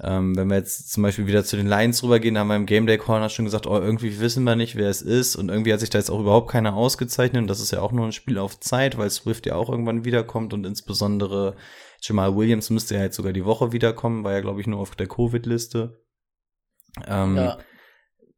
[0.00, 2.86] Ähm, wenn wir jetzt zum Beispiel wieder zu den Lions rübergehen, haben wir im Game
[2.86, 5.34] Day Corner schon gesagt, oh, irgendwie wissen wir nicht, wer es ist.
[5.34, 7.42] Und irgendwie hat sich da jetzt auch überhaupt keiner ausgezeichnet.
[7.42, 10.04] Und das ist ja auch nur ein Spiel auf Zeit, weil Swift ja auch irgendwann
[10.04, 11.56] wiederkommt und insbesondere
[12.00, 14.94] Jamal Williams müsste ja jetzt sogar die Woche wiederkommen, war ja, glaube ich, nur auf
[14.94, 16.00] der Covid-Liste.
[17.06, 17.58] Ähm, Ja.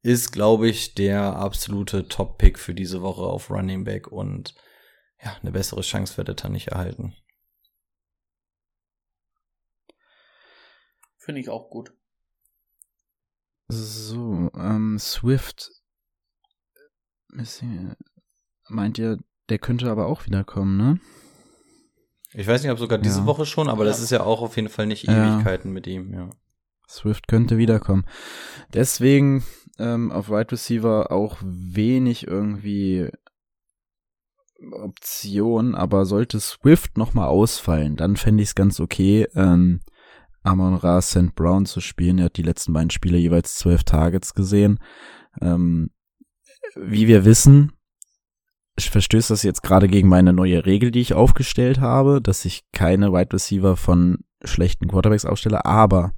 [0.03, 4.55] Ist, glaube ich, der absolute Top-Pick für diese Woche auf Running Back und
[5.23, 7.15] ja, eine bessere Chance wird er nicht erhalten.
[11.21, 11.93] Finde ich auch gut.
[13.69, 15.71] So, ähm, Swift.
[17.29, 17.95] Missing-
[18.69, 20.99] Meint ihr, der könnte aber auch wiederkommen, ne?
[22.33, 23.27] Ich weiß nicht, ob sogar diese Ja.
[23.27, 24.05] Woche schon, aber das Ja.
[24.05, 25.35] ist ja auch auf jeden Fall nicht Ja.
[25.35, 26.31] Ewigkeiten mit ihm, ja.
[26.89, 28.05] Swift könnte wiederkommen.
[28.73, 29.45] Deswegen
[29.79, 33.09] ähm, auf Wide Receiver auch wenig irgendwie
[34.73, 39.81] Option, aber sollte Swift nochmal ausfallen, dann fände ich es ganz okay, ähm,
[40.43, 41.35] Amon Ra St.
[41.35, 42.19] Brown zu spielen.
[42.19, 44.79] Er hat die letzten beiden Spiele jeweils zwölf Targets gesehen.
[45.41, 45.91] Ähm,
[46.77, 47.73] wie wir wissen,
[48.79, 53.13] verstößt das jetzt gerade gegen meine neue Regel, die ich aufgestellt habe, dass ich keine
[53.13, 56.15] Wide Receiver von schlechten Quarterbacks aufstelle, aber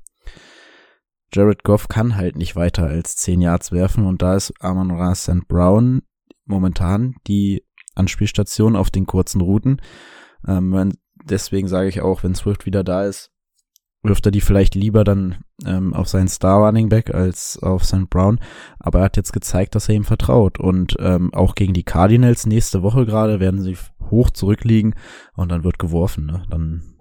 [1.32, 5.14] Jared Goff kann halt nicht weiter als 10 Yards werfen und da ist Amon Ra
[5.14, 5.48] St.
[5.48, 6.02] Brown
[6.44, 9.80] momentan die Anspielstation auf den kurzen Routen.
[10.46, 10.92] Ähm,
[11.24, 13.31] deswegen sage ich auch, wenn Swift wieder da ist,
[14.02, 18.10] wirft er die vielleicht lieber dann ähm, auf seinen Star Running Back als auf St.
[18.10, 18.40] Brown.
[18.78, 20.58] Aber er hat jetzt gezeigt, dass er ihm vertraut.
[20.58, 23.76] Und ähm, auch gegen die Cardinals nächste Woche gerade werden sie
[24.10, 24.94] hoch zurückliegen
[25.34, 26.26] und dann wird geworfen.
[26.26, 26.44] Ne?
[26.50, 26.94] Dann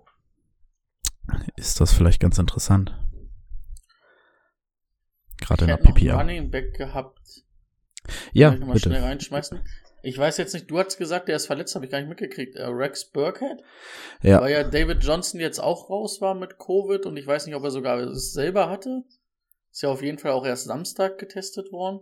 [1.56, 2.98] ist das vielleicht ganz interessant.
[5.40, 6.20] Gerade in der PPR.
[6.20, 7.44] Running Back gehabt.
[8.32, 9.04] Ja, mal schnell bitte.
[9.04, 9.60] reinschmeißen.
[10.04, 12.56] Ich weiß jetzt nicht, du hast gesagt, der ist verletzt, habe ich gar nicht mitgekriegt.
[12.56, 13.62] Äh, Rex Burkhead?
[14.24, 17.56] Ja, Weil ja David Johnson jetzt auch raus war mit Covid und ich weiß nicht,
[17.56, 19.04] ob er sogar es selber hatte.
[19.72, 22.02] Ist ja auf jeden Fall auch erst Samstag getestet worden.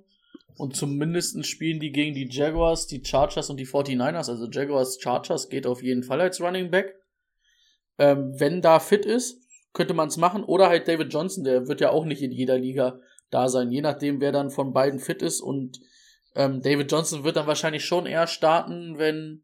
[0.58, 4.30] Und zumindest spielen die gegen die Jaguars, die Chargers und die 49ers.
[4.30, 6.96] Also Jaguars, Chargers geht auf jeden Fall als Running Back.
[7.98, 9.42] Ähm, wenn da fit ist,
[9.74, 10.44] könnte man es machen.
[10.44, 13.72] Oder halt David Johnson, der wird ja auch nicht in jeder Liga da sein.
[13.72, 15.42] Je nachdem, wer dann von beiden fit ist.
[15.42, 15.80] Und
[16.36, 19.44] ähm, David Johnson wird dann wahrscheinlich schon eher starten, wenn,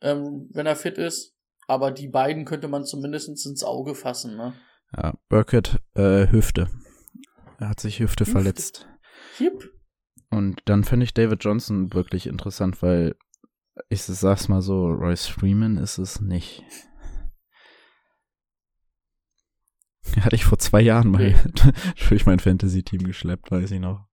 [0.00, 1.34] ähm, wenn er fit ist.
[1.66, 4.36] Aber die beiden könnte man zumindest ins Auge fassen.
[4.36, 4.54] Ne?
[4.96, 6.68] ja Burkett, äh, Hüfte.
[7.58, 8.32] Er hat sich Hüfte Hüfte.
[8.32, 8.86] verletzt.
[9.38, 9.70] Hiep.
[10.30, 13.14] Und dann finde ich David Johnson wirklich interessant, weil
[13.88, 16.62] ich sag's mal so, Royce Freeman ist es nicht.
[20.20, 21.36] Hatte ich vor zwei Jahren mal Nee.
[22.08, 24.06] durch mein Fantasy-Team geschleppt, weiß ich noch.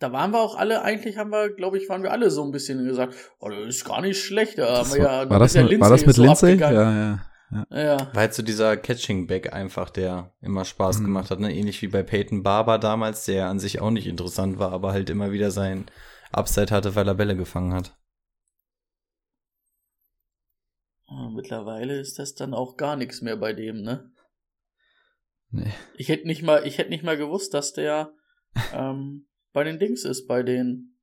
[0.00, 2.50] Da waren wir auch alle, eigentlich haben wir, glaube ich, waren wir alle so ein
[2.52, 4.58] bisschen gesagt, oh, das ist gar nicht schlecht.
[4.58, 6.52] Da Das haben wir ja, war, das, der mit, war das mit so Lindsay?
[6.52, 6.76] abgegangen.
[6.76, 7.26] Ja, ja.
[7.70, 7.98] Ja.
[8.14, 11.04] War halt so dieser Catching-Back einfach, der immer Spaß Mhm.
[11.04, 11.52] gemacht hat, ne?
[11.54, 15.10] Ähnlich wie bei Peyton Barber damals, der an sich auch nicht interessant war, aber halt
[15.10, 15.86] immer wieder sein
[16.32, 17.96] Upside hatte, weil er Bälle gefangen hat.
[21.08, 24.10] Ah, Mittlerweile ist das dann auch gar nichts mehr bei dem, ne?
[25.50, 25.72] Nee.
[25.96, 28.12] Ich hätte nicht mal, ich hätte nicht mal gewusst, dass der
[28.72, 30.96] ähm, bei den Dings ist, bei den.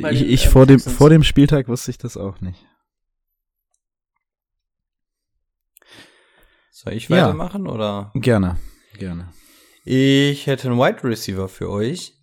[0.00, 0.96] Bei Ich, den, ich äh, vor, dem, Texans.
[0.96, 2.66] vor dem Spieltag wusste ich das auch nicht.
[6.70, 7.26] Soll ich Ja.
[7.26, 8.10] weitermachen oder?
[8.14, 8.58] Gerne,
[8.98, 9.32] gerne.
[9.84, 12.14] Ich hätte einen Wide Receiver für euch.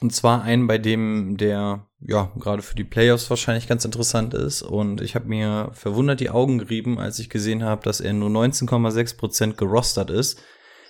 [0.00, 4.60] Und zwar einen, bei dem der, ja, gerade für die Playoffs wahrscheinlich ganz interessant ist.
[4.60, 8.28] Und ich habe mir verwundert die Augen gerieben, als ich gesehen habe, dass er nur
[8.28, 10.42] 19,6% gerostert ist.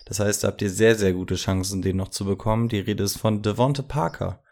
[0.06, 2.68] Das heißt, da habt ihr sehr, sehr gute Chancen, den noch zu bekommen.
[2.68, 4.42] Die Rede ist von Devonte Parker.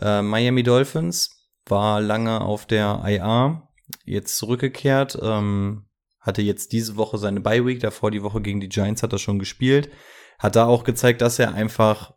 [0.00, 1.30] Äh, Miami Dolphins
[1.66, 3.68] war lange auf der IA,
[4.04, 5.86] jetzt zurückgekehrt, ähm,
[6.20, 9.18] hatte jetzt diese Woche seine Bye Week, davor die Woche gegen die Giants hat er
[9.18, 9.90] schon gespielt,
[10.38, 12.14] hat da auch gezeigt, dass er einfach,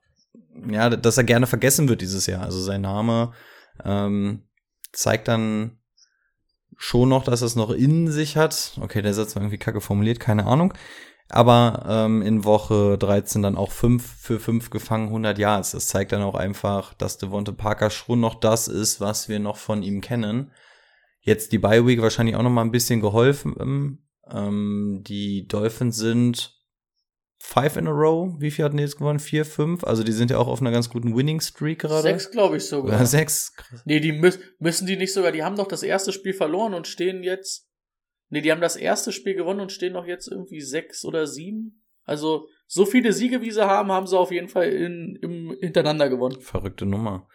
[0.70, 2.44] ja, dass er gerne vergessen wird dieses Jahr.
[2.44, 3.34] Also sein Name
[3.84, 4.44] ähm,
[4.92, 5.80] zeigt dann
[6.78, 8.78] schon noch, dass er es noch in sich hat.
[8.82, 10.74] Okay, der Satz war irgendwie kacke formuliert, keine Ahnung.
[11.30, 15.72] Aber ähm, in Woche 13 dann auch 5 für 5 gefangen, 100 Yards.
[15.72, 19.58] Das zeigt dann auch einfach, dass Devonte Parker schon noch das ist, was wir noch
[19.58, 20.52] von ihm kennen.
[21.22, 24.00] Jetzt die Bye Week wahrscheinlich auch noch mal ein bisschen geholfen.
[24.28, 26.60] Ähm, die Dolphins sind
[27.38, 28.34] five in a row.
[28.40, 29.20] Wie viel hatten die jetzt gewonnen?
[29.20, 29.84] Vier, fünf?
[29.84, 32.02] Also die sind ja auch auf einer ganz guten Winning Streak gerade.
[32.02, 32.96] Sechs, glaube ich sogar.
[32.96, 33.54] Oder sechs.
[33.86, 36.88] Nee, die müssen, müssen die nicht sogar, die haben doch das erste Spiel verloren und
[36.88, 37.69] stehen jetzt.
[38.30, 41.84] Nee, die haben das erste Spiel gewonnen und stehen noch jetzt irgendwie sechs oder sieben.
[42.04, 46.10] Also, so viele Siege, wie sie haben, haben sie auf jeden Fall in, im, hintereinander
[46.10, 46.40] gewonnen.
[46.40, 47.28] Verrückte Nummer.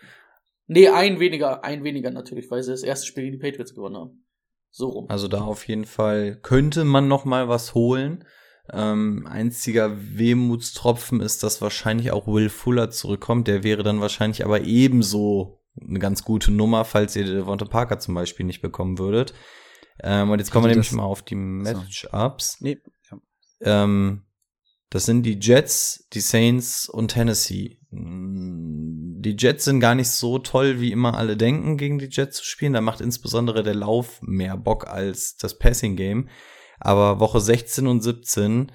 [0.66, 3.96] Nee, ein weniger, ein weniger natürlich, weil sie das erste Spiel gegen die Patriots gewonnen
[3.96, 4.24] haben.
[4.70, 5.06] So rum.
[5.08, 8.24] Also da auf jeden Fall könnte man noch mal was holen.
[8.72, 13.46] Ähm, einziger Wehmutstropfen ist, dass wahrscheinlich auch Will Fuller zurückkommt.
[13.46, 18.14] Der wäre dann wahrscheinlich aber ebenso eine ganz gute Nummer, falls ihr Devonta Parker zum
[18.14, 19.34] Beispiel nicht bekommen würdet.
[20.02, 22.60] Ähm, und jetzt kommen wir nämlich mal auf die Matchups.
[22.60, 22.78] Nee,
[23.10, 23.18] ja.
[23.84, 24.24] Ähm,
[24.90, 27.80] das sind die Jets, die Saints und Tennessee.
[27.90, 32.38] Mm, Die Jets sind gar nicht so toll, wie immer alle denken, gegen die Jets
[32.38, 32.74] zu spielen.
[32.74, 36.28] Da macht insbesondere der Lauf mehr Bock als das Passing Game.
[36.78, 38.70] Aber Woche 16 und 17,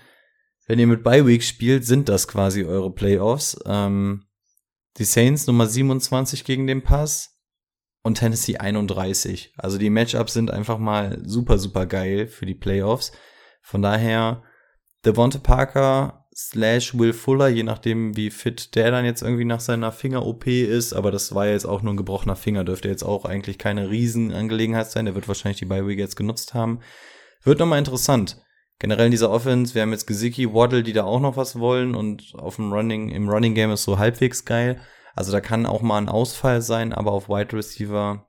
[0.67, 3.57] wenn ihr mit Bye Week spielt, sind das quasi eure Playoffs.
[3.65, 4.25] Ähm,
[4.97, 7.38] die Saints Nummer 27 gegen den Pass
[8.01, 9.53] und Tennessee 31.
[9.57, 13.11] Also die Matchups sind einfach mal super, super geil für die Playoffs.
[13.61, 14.43] Von daher
[15.05, 19.91] Devonta Parker slash Will Fuller, je nachdem, wie fit der dann jetzt irgendwie nach seiner
[19.91, 20.93] Finger-OP ist.
[20.93, 24.89] Aber das war jetzt auch nur ein gebrochener Finger, dürfte jetzt auch eigentlich keine Riesenangelegenheit
[24.89, 25.05] sein.
[25.05, 26.79] Der wird wahrscheinlich die Bye-Week jetzt genutzt haben.
[27.43, 28.41] Wird nochmal interessant.
[28.79, 31.95] Generell in dieser Offense, wir haben jetzt Gesicki, Waddle, die da auch noch was wollen
[31.95, 34.79] und auf dem Running, im Running Game ist so halbwegs geil.
[35.19, 38.25] Also da kann auch mal ein Ausfall sein, aber auf Wide Receiver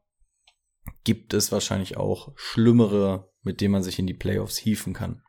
[1.04, 5.22] gibt es wahrscheinlich auch schlimmere, mit denen man sich in die Playoffs hieven kann.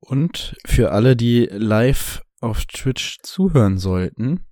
[0.00, 4.44] Und für alle, die live auf Twitch zuhören sollten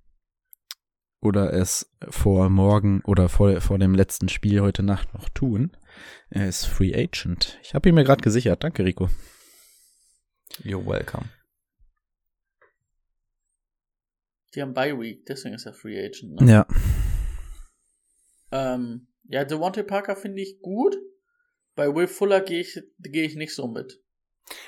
[1.21, 5.77] oder es vor morgen oder vor, vor dem letzten Spiel heute Nacht noch tun,
[6.31, 7.59] er ist Free Agent.
[7.61, 8.63] Ich habe ihn mir gerade gesichert.
[8.63, 9.11] Danke, Rico.
[10.63, 11.29] You're welcome.
[14.57, 16.41] Die haben Bye Week, deswegen ist er Free Agent.
[16.41, 16.51] Ne?
[16.51, 16.67] Ja.
[18.51, 20.97] Ähm, ja, Devontae Parker finde ich gut.
[21.75, 24.01] Bei Will Fuller gehe ich, gehe ich nicht so mit.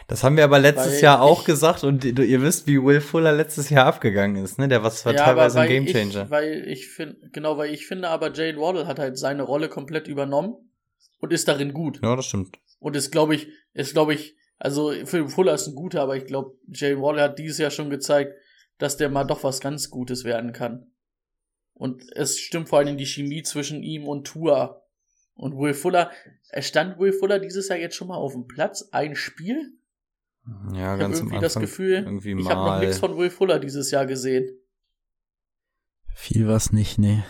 [0.08, 2.84] Das haben wir aber letztes Weil Jahr auch ich- gesagt und ihr ihr wisst, wie
[2.84, 4.67] Will Fuller letztes Jahr abgegangen ist, ne?
[4.67, 6.25] Der was war teilweise ein Gamechanger.
[6.25, 9.69] Ich, weil ich finde, genau, weil ich finde, aber Jalen Waddle hat halt seine Rolle
[9.69, 10.71] komplett übernommen
[11.17, 11.99] und ist darin gut.
[12.04, 12.60] Ja, das stimmt.
[12.78, 16.28] Und ist, glaube ich, ist, glaube ich, also Phil Fuller ist ein guter, aber ich
[16.28, 18.36] glaube, Jalen Waddle hat dieses Jahr schon gezeigt,
[18.79, 20.91] dass der mal doch was ganz Gutes werden kann.
[21.73, 24.81] Und es stimmt vor allem die Chemie zwischen ihm und Tua.
[25.35, 26.11] Und Will Fuller,
[26.49, 29.73] es stand Will Fuller dieses Jahr jetzt schon mal auf dem Platz, ein Spiel?
[30.73, 32.79] Ja, Ich habe ganz am irgendwie Anfang das Gefühl, irgendwie ich habe noch mal.
[32.79, 34.49] nichts von Will Fuller dieses Jahr gesehen.
[36.15, 37.23] Viel was nicht, nee.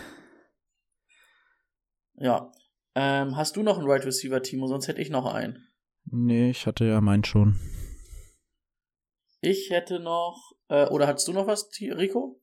[2.15, 2.51] Ja.
[2.95, 4.67] Ähm, hast du noch einen Right Receiver, Timo?
[4.67, 5.67] Sonst hätte ich noch einen.
[6.05, 7.59] Nee, ich hatte ja meinen schon.
[9.41, 12.39] Ich hätte noch, äh, oder hast du noch was, Rico?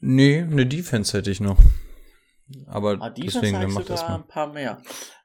[0.00, 1.58] Nee, eine Defense hätte ich noch.
[2.66, 4.16] Aber Ah, deswegen, dann mach das mal.
[4.16, 4.82] ein paar mehr.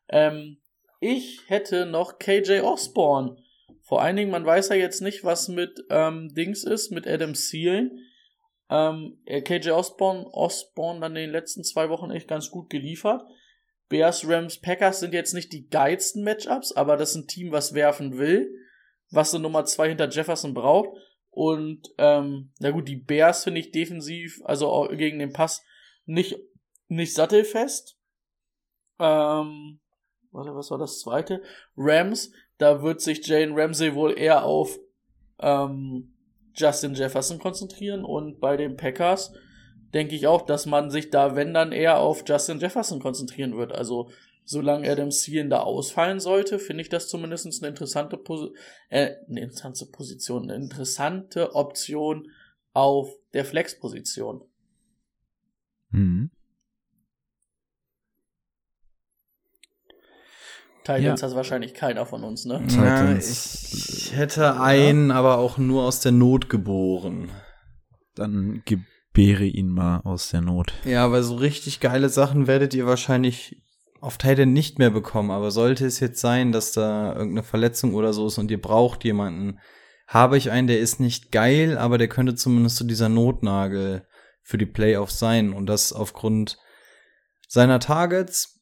[0.09, 0.57] Ähm,
[0.99, 3.37] ich hätte noch KJ Osborne.
[3.81, 7.33] Vor allen Dingen, man weiß ja jetzt nicht, was mit ähm, Dings ist, mit Adam
[7.33, 7.99] Thielen.
[8.69, 13.23] Ähm, äh, KJ Osborne, Osborne dann in den letzten zwei Wochen echt ganz gut geliefert.
[13.89, 17.75] Bears, Rams, Packers sind jetzt nicht die geilsten Matchups, aber das ist ein Team, was
[17.75, 18.51] werfen will,
[19.15, 20.89] was eine Nummer zwei hinter Jefferson braucht.
[21.31, 25.63] Und ähm, na gut, die Bears finde ich defensiv, also gegen den Pass,
[26.05, 26.37] nicht,
[26.87, 27.97] nicht sattelfest.
[28.99, 29.79] Ähm,
[30.31, 31.41] warte, was war das zweite?
[31.75, 34.79] Rams, da wird sich Jane Ramsey wohl eher auf
[35.39, 36.13] ähm,
[36.55, 39.33] Justin Jefferson konzentrieren und bei den Packers
[39.93, 43.73] denke ich auch, dass man sich da, wenn dann eher auf Justin Jefferson konzentrieren wird.
[43.73, 44.09] Also
[44.45, 48.51] solange Adam Thielen da ausfallen sollte, finde ich das zumindest eine interessante, Pos
[48.89, 52.29] äh, eine interessante Position, eine interessante Option
[52.73, 54.43] auf der Flex-Position.
[55.89, 56.29] Mhm.
[60.83, 61.27] Titans Ja.
[61.27, 62.61] hat wahrscheinlich keiner von uns, ne?
[62.61, 63.73] Ja, Titans.
[63.73, 67.31] ich, ich hätte einen, aber auch nur aus der Not geboren.
[68.13, 70.73] Dann gebäre ihn mal aus der Not.
[70.85, 73.63] Ja, aber so richtig geile Sachen werdet ihr wahrscheinlich
[74.05, 75.31] auf Titan nicht mehr bekommen.
[75.31, 79.03] Aber sollte es jetzt sein, dass da irgendeine Verletzung oder so ist und ihr braucht
[79.03, 79.59] jemanden,
[80.07, 84.05] habe ich einen, der ist nicht geil, aber der könnte zumindest so dieser Notnagel
[84.43, 85.53] für die Playoffs sein.
[85.53, 86.59] Und das aufgrund
[87.47, 88.61] seiner Targets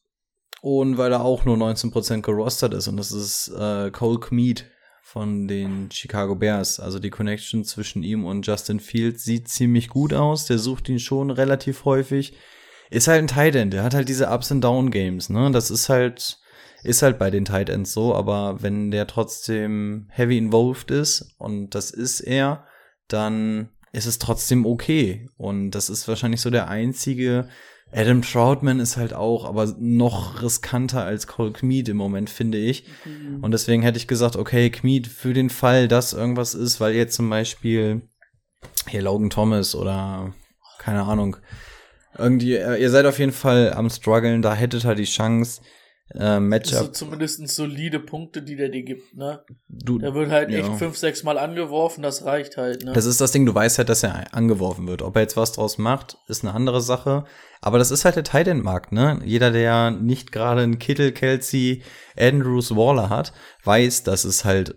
[0.62, 2.88] und weil er auch nur 19% gerostert ist.
[2.88, 4.64] Und das ist äh, Cole Kmead
[5.02, 6.80] von den Chicago Bears.
[6.80, 10.46] Also die Connection zwischen ihm und Justin Fields sieht ziemlich gut aus.
[10.46, 12.34] Der sucht ihn schon relativ häufig.
[12.94, 13.72] Ist halt ein Tight End.
[13.72, 15.28] Der hat halt diese Ups and Down Games.
[15.28, 16.38] Ne, das ist halt
[16.84, 18.14] ist halt bei den Tight Ends so.
[18.14, 22.66] Aber wenn der trotzdem heavy involved ist und das ist er,
[23.08, 25.28] dann ist es trotzdem okay.
[25.36, 27.48] Und das ist wahrscheinlich so der einzige.
[27.92, 32.86] Adam Troutman ist halt auch, aber noch riskanter als Cole Kmead im Moment, finde ich.
[33.40, 37.14] Und deswegen hätte ich gesagt, okay, Kmead für den Fall, dass irgendwas ist, weil jetzt
[37.14, 38.02] zum Beispiel
[38.88, 40.34] hier Logan Thomas oder
[40.78, 41.36] keine Ahnung,
[42.18, 45.60] irgendwie, äh, ihr seid auf jeden Fall am struggeln, da hättet ihr die Chance,
[46.14, 46.78] äh, Matchup.
[46.82, 49.42] sind zumindest solide Punkte, die der dir gibt, ne?
[49.68, 50.58] Du, Der wird halt Ja.
[50.58, 52.92] echt fünf, sechs Mal angeworfen, das reicht halt, ne?
[52.92, 55.00] Das ist das Ding, du weißt halt, dass er angeworfen wird.
[55.02, 57.24] Ob er jetzt was draus macht, ist eine andere Sache.
[57.62, 59.20] Aber das ist halt der Tight Markt, ne?
[59.24, 61.82] Jeder, der nicht gerade einen Kittel, Kelsey,
[62.18, 63.32] Andrews, Waller hat,
[63.64, 64.76] weiß, dass es halt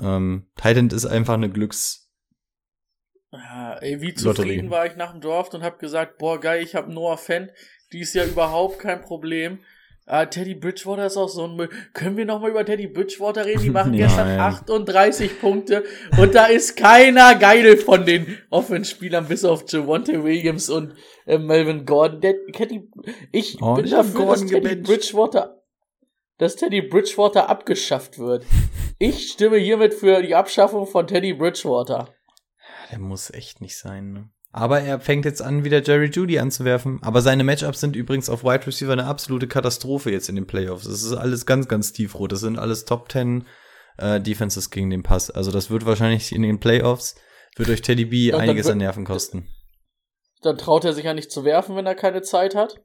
[0.00, 2.07] ähm, Tight End ist einfach eine Glücks.
[3.68, 4.34] Ja, ey, wie Lotterie.
[4.34, 7.50] zufrieden war ich nach dem Draft und hab gesagt, boah, geil, ich hab Noah Fent,
[7.92, 9.58] die ist ja überhaupt kein Problem.
[10.10, 11.68] Ah, Teddy Bridgewater ist auch so ein Müll.
[11.92, 13.60] Können wir noch mal über Teddy Bridgewater reden?
[13.60, 14.46] Die machen gestern ja.
[14.46, 15.84] 38 Punkte
[16.18, 20.94] und da ist keiner geil von den Offenspielern bis auf Javonte Williams und
[21.26, 22.22] äh, Melvin Gordon.
[22.22, 22.88] Der, Teddy,
[23.32, 24.76] ich Oh, bin ich dafür, Gordon dass Teddy.
[24.76, 25.62] Bridgewater,
[26.38, 28.46] dass Teddy Bridgewater abgeschafft wird.
[28.98, 32.14] Ich stimme hiermit für die Abschaffung von Teddy Bridgewater.
[32.90, 34.30] Der muss echt nicht sein, ne?
[34.50, 37.00] Aber er fängt jetzt an, wieder Jerry Judy anzuwerfen.
[37.02, 40.84] Aber seine Matchups sind übrigens auf Wide Receiver eine absolute Katastrophe jetzt in den Playoffs.
[40.84, 42.32] Das ist alles ganz, ganz tiefrot.
[42.32, 43.46] Das sind alles Top 10
[43.98, 45.30] äh, Defenses gegen den Pass.
[45.30, 47.16] Also das wird wahrscheinlich in den Playoffs,
[47.56, 49.48] wird euch Teddy B Ja, einiges an Nerven kosten.
[50.40, 52.80] Dann traut er sich ja nicht zu werfen, wenn er keine Zeit hat.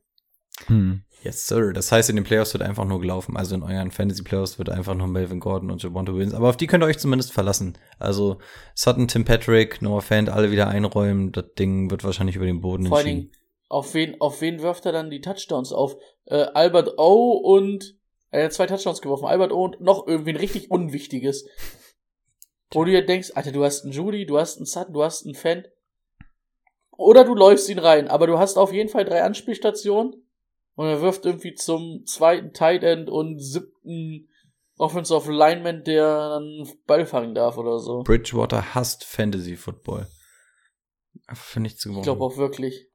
[0.68, 1.04] Hm.
[1.24, 1.72] Yes, sir.
[1.72, 3.38] Das heißt, in den Playoffs wird einfach nur gelaufen.
[3.38, 6.34] Also in euren Fantasy-Playoffs wird einfach nur Melvin Gordon und Javonte Williams.
[6.34, 7.78] Aber auf die könnt ihr euch zumindest verlassen.
[7.98, 8.40] Also
[8.76, 11.32] Sutton, Tim Patrick, Noah Fant, alle wieder einräumen.
[11.32, 13.32] Das Ding wird wahrscheinlich über den Boden Vor allen entschieden.
[13.32, 15.96] Dingen, auf wen, auf wen wirft er dann die Touchdowns auf?
[16.26, 17.96] Äh, Albert O und
[18.30, 19.26] er hat zwei Touchdowns geworfen.
[19.26, 21.46] Albert O und noch irgendwie ein richtig Unwichtiges.
[22.72, 25.26] Wo du dir denkst, Alter, du hast einen Judy, du hast einen Sutton, du hast
[25.26, 25.66] einen Fan.
[26.98, 30.23] Oder du läufst ihn rein, aber du hast auf jeden Fall drei Anspielstationen.
[30.76, 34.28] Und er wirft irgendwie zum zweiten Tight End und siebten
[34.78, 38.02] Offensive Lineman, der dann Ball fangen darf oder so.
[38.04, 40.08] Bridgewater hasst Fantasy Football.
[41.28, 42.88] Einfach für nichts zu Ich glaube auch wirklich.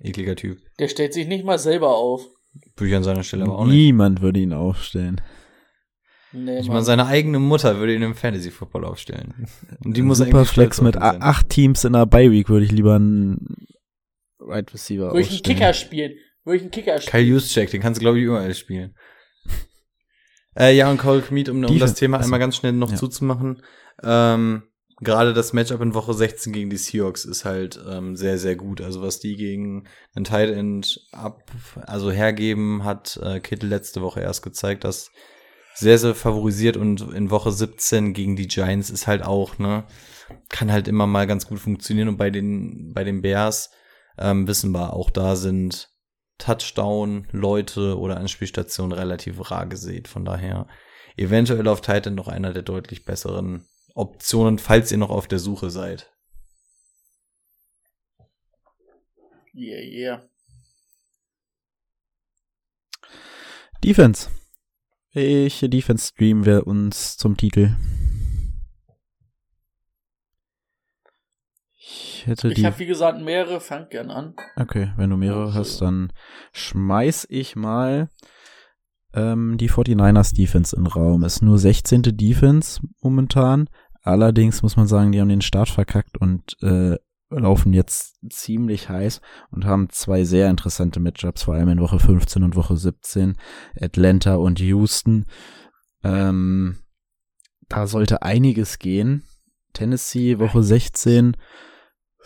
[0.00, 0.58] Ekliger Typ.
[0.80, 2.26] Der stellt sich nicht mal selber auf.
[2.76, 3.74] Würde ich an seiner Stelle aber auch nicht.
[3.74, 5.20] Niemand würde ihn aufstellen.
[6.32, 9.46] Nee, Ich meine, seine eigene Mutter würde ihn im Fantasy Football aufstellen.
[9.84, 11.22] Und die muss Super eigentlich Flex stolz mit sein.
[11.22, 13.68] acht Teams in der Bye Week würde ich lieber einen
[14.40, 15.56] Right Receiver Würde ich einen aufstellen.
[15.58, 16.14] Kicker spielen.
[16.44, 17.10] Würde ich einen Kicker spielen.
[17.10, 18.94] Kyle Juszczyk, den kannst du glaube ich überall spielen.
[20.56, 22.96] Äh, ja, und Cole Kmeet, um, um das Thema einmal ganz schnell noch Ja.
[22.96, 23.60] zuzumachen.
[24.04, 24.62] Ähm,
[25.00, 28.80] Gerade das Matchup in Woche 16 gegen die Seahawks ist halt ähm, sehr, sehr gut.
[28.80, 31.50] Also was die gegen einen Tight End ab,
[31.86, 35.10] also hergeben, hat äh, Kittel letzte Woche erst gezeigt, dass
[35.74, 39.84] sehr, sehr favorisiert und in Woche 17 gegen die Giants ist halt auch, ne,
[40.48, 43.70] kann halt immer mal ganz gut funktionieren und bei den, bei den Bears
[44.16, 45.88] ähm, wissen wir, auch da sind
[46.38, 50.08] Touchdown, Leute oder Anspielstationen relativ rar gesät.
[50.08, 50.66] Von daher
[51.16, 55.70] eventuell auf Titan noch einer der deutlich besseren Optionen, falls ihr noch auf der Suche
[55.70, 56.10] seid.
[59.54, 60.28] Yeah, yeah.
[63.84, 64.28] Defense.
[65.12, 67.76] Welche Defense streamen wir uns zum Titel?
[72.24, 72.64] Ich hätte Ich die.
[72.64, 74.34] habe wie gesagt mehrere, fang gern an.
[74.56, 76.10] Okay, wenn du mehrere Also- hast, dann
[76.52, 78.08] schmeiß ich mal
[79.12, 81.22] ähm, die 49ers Defense in den Raum.
[81.22, 82.02] Ist nur 16.
[82.16, 83.68] Defense momentan.
[84.02, 86.96] Allerdings muss man sagen, die haben den Start verkackt und äh,
[87.30, 89.20] laufen jetzt ziemlich heiß
[89.50, 93.36] und haben zwei sehr interessante Matchups, vor allem in Woche 15 und Woche 17.
[93.78, 95.26] Atlanta und Houston.
[96.02, 96.78] Ähm,
[97.68, 99.24] da sollte einiges gehen.
[99.74, 101.36] Tennessee, Woche 16,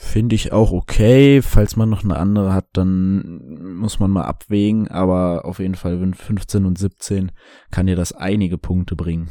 [0.01, 1.43] finde ich auch okay.
[1.43, 4.87] Falls man noch eine andere hat, dann muss man mal abwägen.
[4.87, 7.33] Aber auf jeden Fall, wenn 15 und 17
[7.73, 9.29] kann dir das einige Punkte bringen.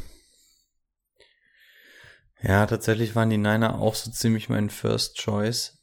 [2.44, 5.80] Ja, tatsächlich waren die Niner auch so ziemlich mein First Choice.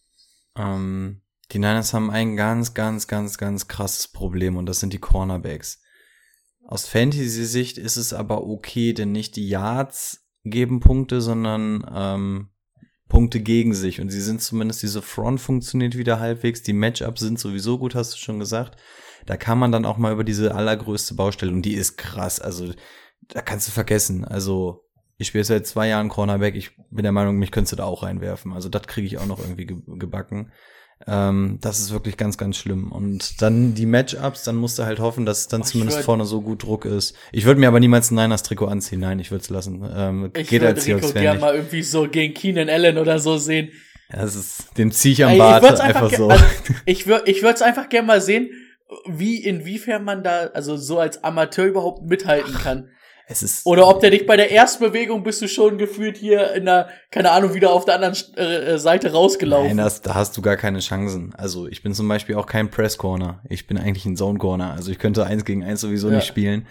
[0.55, 4.99] Ähm, die Niners haben ein ganz, ganz, ganz, ganz krasses Problem und das sind die
[4.99, 5.81] Cornerbacks.
[6.67, 12.51] Aus Fantasy-Sicht ist es aber okay, denn nicht die Yards geben Punkte, sondern ähm,
[13.09, 14.01] Punkte gegen sich.
[14.01, 16.63] Und sie sind zumindest, diese Front funktioniert wieder halbwegs.
[16.63, 18.79] Die Matchups sind sowieso gut, hast du schon gesagt.
[19.27, 22.41] Da kann man dann auch mal über diese allergrößte Baustelle, und die ist krass.
[22.41, 22.73] Also,
[23.29, 24.25] da kannst du vergessen.
[24.25, 24.85] Also,
[25.17, 26.55] ich spiele seit zwei Jahren Cornerback.
[26.55, 28.53] Ich bin der Meinung, mich könntest du da auch reinwerfen.
[28.53, 30.53] Also, das kriege ich auch noch irgendwie ge gebacken.
[31.07, 32.91] Ähm, das ist wirklich ganz, ganz schlimm.
[32.91, 36.03] Und dann die Matchups, dann musst du halt hoffen, dass es dann Ach, zumindest würd-
[36.05, 37.15] vorne so gut Druck ist.
[37.31, 39.01] Ich würde mir aber niemals ein Niners-Trikot anziehen.
[39.01, 39.85] Nein, ich würde es lassen.
[39.95, 41.41] Ähm, Ich geht würde Rico Seahawks-Fan gern nicht.
[41.43, 43.71] mal irgendwie so gegen Keenan Allen oder so sehen.
[44.11, 46.29] Das ist, den zieh ich am Bart einfach, einfach, so.
[46.29, 46.45] also,
[46.87, 48.51] ich würde ich würde es einfach gern mal sehen,
[49.07, 52.89] wie inwiefern man da also so als Amateur überhaupt mithalten kann.
[53.27, 56.53] Es ist Oder ob der dich bei der ersten Bewegung bist du schon gefühlt hier
[56.53, 59.69] in der, keine Ahnung, wieder auf der anderen äh, Seite rausgelaufen.
[59.69, 61.35] Nein, das, da hast du gar keine Chancen.
[61.37, 63.41] Also ich bin zum Beispiel auch kein Press Corner.
[63.49, 64.73] Ich bin eigentlich ein Zone Corner.
[64.73, 66.17] Also ich könnte eins gegen eins sowieso Ja.
[66.17, 66.67] nicht spielen.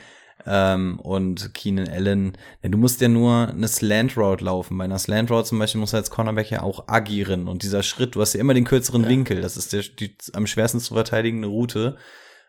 [0.45, 4.77] Ähm, und Keenan Allen, ja, du musst ja nur eine Slant Route laufen.
[4.77, 7.47] Bei einer Slant Route zum Beispiel musst du als Cornerback ja auch agieren.
[7.47, 9.41] Und dieser Schritt, du hast ja immer den kürzeren Winkel.
[9.41, 11.95] Das ist der, die am schwersten zu verteidigende Route.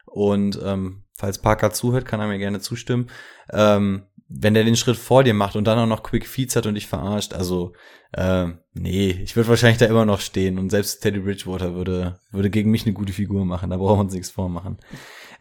[0.07, 3.09] Und ähm, falls Parker zuhört, kann er mir gerne zustimmen.
[3.53, 6.67] Ähm, wenn der den Schritt vor dir macht und dann auch noch Quick Feeds hat
[6.67, 7.73] und dich verarscht, also
[8.17, 12.51] ähm, nee, ich würde wahrscheinlich da immer noch stehen und selbst Teddy Bridgewater würde, würde
[12.51, 14.79] gegen mich eine gute Figur machen, da brauchen wir uns nichts vormachen.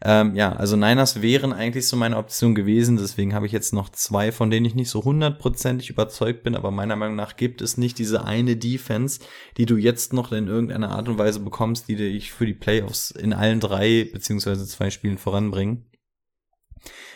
[0.06, 3.88] Ähm, ja, also Niners wären eigentlich so meine Option gewesen, deswegen habe ich jetzt noch
[3.88, 7.78] zwei, von denen ich nicht so hundertprozentig überzeugt bin, aber meiner Meinung nach gibt es
[7.78, 9.20] nicht diese eine Defense,
[9.56, 13.12] die du jetzt noch in irgendeiner Art und Weise bekommst, die dich für die Playoffs
[13.12, 15.86] in allen drei beziehungsweise zwei Spielen voranbringen.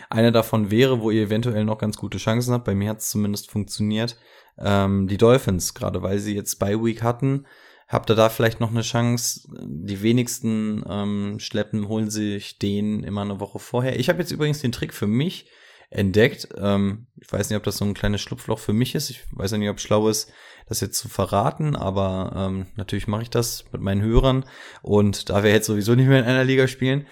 [0.08, 3.10] Eine davon wäre, wo ihr eventuell noch ganz gute Chancen habt, bei mir hat es
[3.10, 4.16] zumindest funktioniert,
[4.56, 7.44] ähm, die Dolphins, gerade weil sie jetzt Bye Week hatten,
[7.88, 9.48] habt ihr da vielleicht noch eine Chance?
[9.64, 13.98] Die wenigsten ähm, schleppen, holen sich den immer eine Woche vorher.
[13.98, 15.50] Ich habe jetzt übrigens den Trick für mich
[15.90, 16.48] entdeckt.
[16.56, 19.10] Ähm, ich weiß nicht, ob das so ein kleines Schlupfloch für mich ist.
[19.10, 20.30] Ich weiß nicht, ob es schlau ist,
[20.66, 24.44] das jetzt zu verraten, aber ähm, natürlich mache ich das mit meinen Hörern.
[24.82, 27.06] Und da wir jetzt sowieso nicht mehr in einer Liga spielen,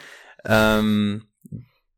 [0.45, 1.24] ähm,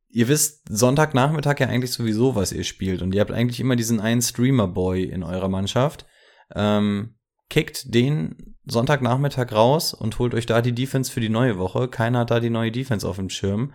[0.08, 3.02] ihr wisst Sonntagnachmittag ja eigentlich sowieso, was ihr spielt.
[3.02, 6.06] Und ihr habt eigentlich immer diesen einen Streamer-Boy in eurer Mannschaft.
[6.54, 7.16] Ähm,
[7.50, 11.88] kickt den Sonntagnachmittag raus und holt euch da die Defense für die neue Woche.
[11.88, 13.72] Keiner hat da die neue Defense auf dem Schirm.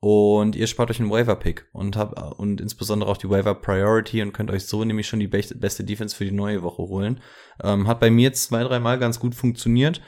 [0.00, 4.50] Und ihr spart euch einen Waiver-Pick und habt und insbesondere auch die Waiver-Priority und könnt
[4.50, 7.20] euch so nämlich schon die beste, Defense für die neue Woche holen.
[7.62, 10.00] Ähm, hat bei mir jetzt zwei, dreimal ganz gut funktioniert.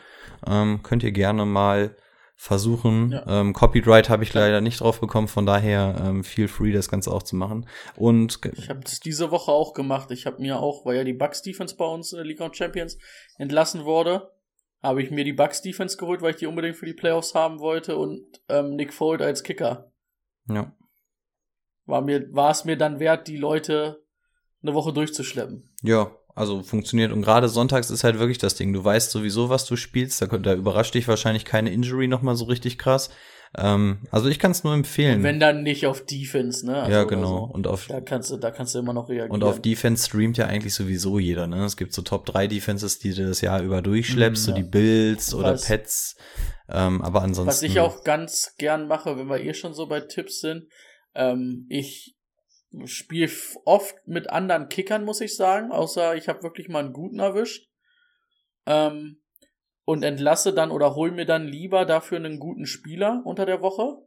[0.49, 1.95] Ähm, könnt ihr gerne mal
[2.37, 3.13] versuchen.
[3.13, 3.25] Ja.
[3.41, 7.13] Ähm, Copyright habe ich leider nicht drauf bekommen, von daher ähm, feel free, das Ganze
[7.13, 7.69] auch zu machen.
[7.97, 10.11] Und Ich habe das diese Woche auch gemacht.
[10.11, 12.55] Ich habe mir auch, weil ja die Bucks Defense bei uns in der League of
[12.55, 12.99] Champions
[13.39, 14.33] entlassen wurde,
[14.83, 17.61] habe ich mir die Bucks Defense geholt, weil ich die unbedingt für die Playoffs haben
[17.61, 19.93] wollte und ähm, Nick Fold als Kicker.
[20.49, 20.75] ja,
[21.87, 24.05] War mir war es mir dann wert, die Leute
[24.63, 25.71] eine Woche durchzuschleppen.
[25.83, 27.13] Ja, also funktioniert.
[27.13, 28.73] Und gerade sonntags ist halt wirklich das Ding.
[28.73, 30.21] Du weißt sowieso, was du spielst.
[30.23, 33.11] Da, da überrascht dich wahrscheinlich keine Injury nochmal so richtig krass.
[33.57, 35.23] Ähm, also ich kann es nur empfehlen.
[35.23, 36.75] Wenn dann nicht auf Defense, ne?
[36.83, 37.47] Also ja, genau.
[37.47, 37.55] So.
[37.55, 39.31] Und auf Da kannst du, da kannst du immer noch reagieren.
[39.31, 41.65] und auf Defense streamt ja eigentlich sowieso jeder, ne?
[41.65, 44.57] Es gibt so Top 3 Defenses, die du das Jahr über durchschleppst, Mhm, so ja.
[44.57, 46.17] die Bills oder Pets.
[46.69, 47.47] Ähm, aber ansonsten.
[47.47, 50.65] Was ich auch ganz gern mache, wenn wir eh schon so bei Tipps sind,
[51.15, 52.14] ähm, ich
[52.87, 53.31] spiele
[53.65, 57.69] oft mit anderen Kickern, muss ich sagen, außer ich habe wirklich mal einen guten erwischt.
[58.67, 59.19] Ähm,
[59.85, 63.99] und entlasse dann oder hol mir dann lieber dafür einen guten Spieler unter der Woche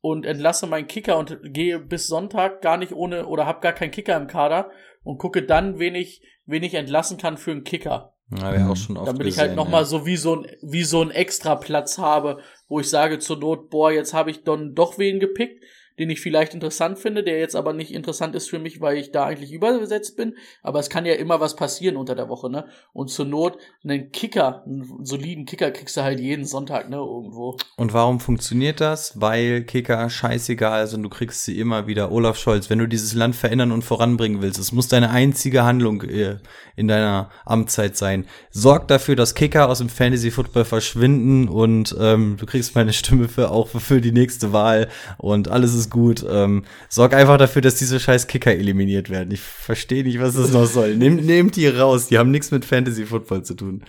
[0.00, 3.90] und entlasse meinen Kicker und gehe bis Sonntag gar nicht ohne oder hab gar keinen
[3.90, 4.70] Kicker im Kader
[5.02, 8.14] und gucke dann, wen ich, wen ich entlassen kann für einen Kicker.
[8.30, 9.86] Ja, wir auch schon oft Damit ich halt nochmal ja.
[9.86, 13.70] so wie so ein, wie so ein extra Platz habe, wo ich sage zur Not,
[13.70, 15.62] boah, jetzt habe ich dann doch wen gepickt,
[15.98, 19.12] den ich vielleicht interessant finde, der jetzt aber nicht interessant ist für mich, weil ich
[19.12, 20.34] da eigentlich überbesetzt bin.
[20.62, 22.66] Aber es kann ja immer was passieren unter der Woche, ne?
[22.92, 27.56] Und zur Not einen Kicker, einen soliden Kicker kriegst du halt jeden Sonntag, ne, irgendwo.
[27.76, 29.20] Und warum funktioniert das?
[29.20, 32.12] Weil Kicker scheißegal sind, du kriegst sie immer wieder.
[32.12, 36.02] Olaf Scholz, wenn du dieses Land verändern und voranbringen willst, es muss deine einzige Handlung
[36.02, 36.36] äh,
[36.76, 38.26] in deiner Amtszeit sein.
[38.50, 43.28] Sorg dafür, dass Kicker aus dem Fantasy Football verschwinden und ähm, du kriegst meine Stimme
[43.28, 44.88] für auch für die nächste Wahl
[45.18, 46.24] und alles ist gut.
[46.28, 49.30] Ähm, sorg einfach dafür, dass diese scheiß Kicker eliminiert werden.
[49.32, 50.96] Ich verstehe nicht, was das noch soll.
[50.96, 53.84] Nehmt, nehmt die raus, die haben nichts mit Fantasy Football zu tun.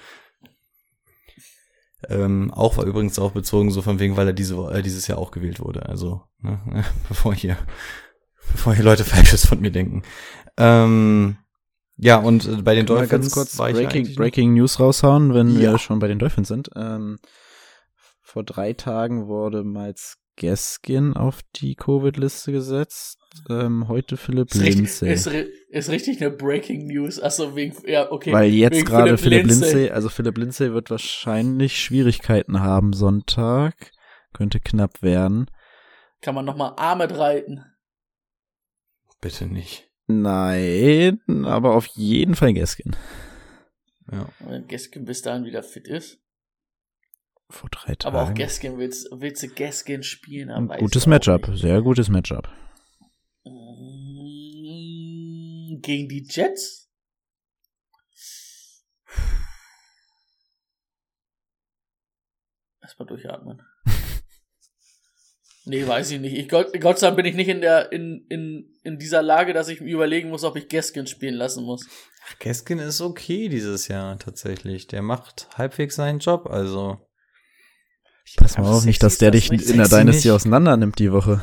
[2.09, 5.17] Ähm, auch war übrigens auch bezogen, so von wegen, weil er diese, äh, dieses Jahr
[5.17, 5.87] auch gewählt wurde.
[5.89, 6.59] Also, ne,
[7.07, 7.57] bevor hier,
[8.51, 10.03] bevor hier Leute Falsches von mir denken.
[10.57, 11.37] Ähm,
[11.97, 15.71] ja, und äh, bei den Können Dolphins ganz kurz Breaking, Breaking News raushauen, wenn Ja.
[15.71, 16.69] wir schon bei den Dolphins sind.
[16.75, 17.17] Ähm,
[18.21, 23.17] vor drei Tagen wurde Miles Gaskin auf die Covid-Liste gesetzt.
[23.49, 25.11] Ähm, heute Philipp Ist, richtig, Lindsay.
[25.13, 27.19] ist, ri- ist richtig eine Breaking News.
[27.21, 28.31] Achso, wegen, ja, okay.
[28.31, 33.91] Weil jetzt wegen gerade Philipp Lindsay, also Philipp Lindsay wird wahrscheinlich Schwierigkeiten haben Sonntag.
[34.33, 35.49] Könnte knapp werden.
[36.21, 37.65] Kann man nochmal Arme reiten.
[39.19, 39.89] Bitte nicht.
[40.07, 42.95] Nein, aber auf jeden Fall Gaskin.
[44.11, 44.29] Ja.
[44.39, 46.19] Wenn Gaskin bis dahin wieder fit ist.
[47.49, 48.15] Vor drei Tagen.
[48.15, 50.49] Aber auch Gaskin willst, willst du Gaskin spielen?
[50.49, 51.61] Ein gutes Matchup, nicht.
[51.61, 52.49] sehr gutes Matchup.
[53.45, 53.49] Mm,
[55.81, 56.89] Gegen die Jets?
[62.81, 63.61] Erstmal durchatmen.
[65.69, 66.33] Nee, weiß ich nicht.
[66.37, 69.51] Ich, Gott, Gott sei Dank bin ich nicht in der, in, in, in dieser Lage,
[69.51, 71.85] dass ich mir überlegen muss, ob ich Gaskin spielen lassen muss.
[72.25, 74.87] Ach, Gaskin ist okay dieses Jahr tatsächlich.
[74.87, 77.05] Der macht halbwegs seinen Job, also.
[78.35, 80.31] Pass mal auf, nicht, dass der dich in der Dynasty nicht.
[80.31, 81.41] auseinander nimmt die Woche.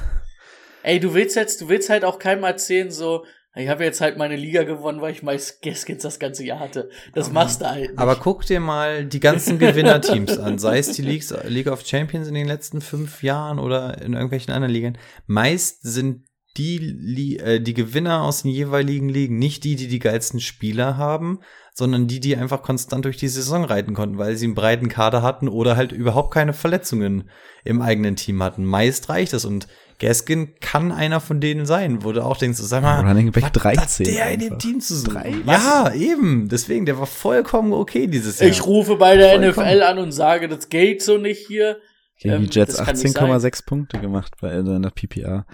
[0.83, 3.25] Ey, du willst jetzt, du willst halt auch keinem erzählen, so,
[3.57, 6.91] ich habe jetzt halt meine Liga gewonnen, weil ich meist Gaskins das ganze Jahr hatte.
[7.15, 7.99] Das machst du halt nicht.
[7.99, 12.27] Aber guck dir mal die ganzen Gewinnerteams an, sei es die Leagues, League of Champions
[12.27, 14.99] in den letzten fünf Jahren oder in irgendwelchen anderen Ligen.
[15.27, 16.25] Meist sind
[16.57, 21.41] die, äh, die Gewinner aus den jeweiligen Ligen nicht die, die die geilsten Spieler haben,
[21.73, 25.23] sondern die, die einfach konstant durch die Saison reiten konnten, weil sie einen breiten Kader
[25.23, 27.29] hatten oder halt überhaupt keine Verletzungen
[27.65, 28.65] im eigenen Team hatten.
[28.65, 29.67] Meist reicht es und
[29.99, 33.53] Gaskin kann einer von denen sein, wo du auch denkst, sag mal, Running Back was
[33.53, 34.59] 13 hat der in dem einfach.
[34.59, 35.05] Team zu?
[35.05, 35.35] Drei?
[35.47, 36.49] Ja, eben.
[36.49, 38.51] Deswegen, der war vollkommen okay dieses Jahr.
[38.51, 39.67] ich rufe bei der Vollkommen.
[39.67, 41.79] NFL an und sage, das geht so nicht hier.
[42.25, 43.31] Gegen Ähm, die Jets nicht sein.
[43.31, 45.47] 18,6 Punkte gemacht bei in der PPA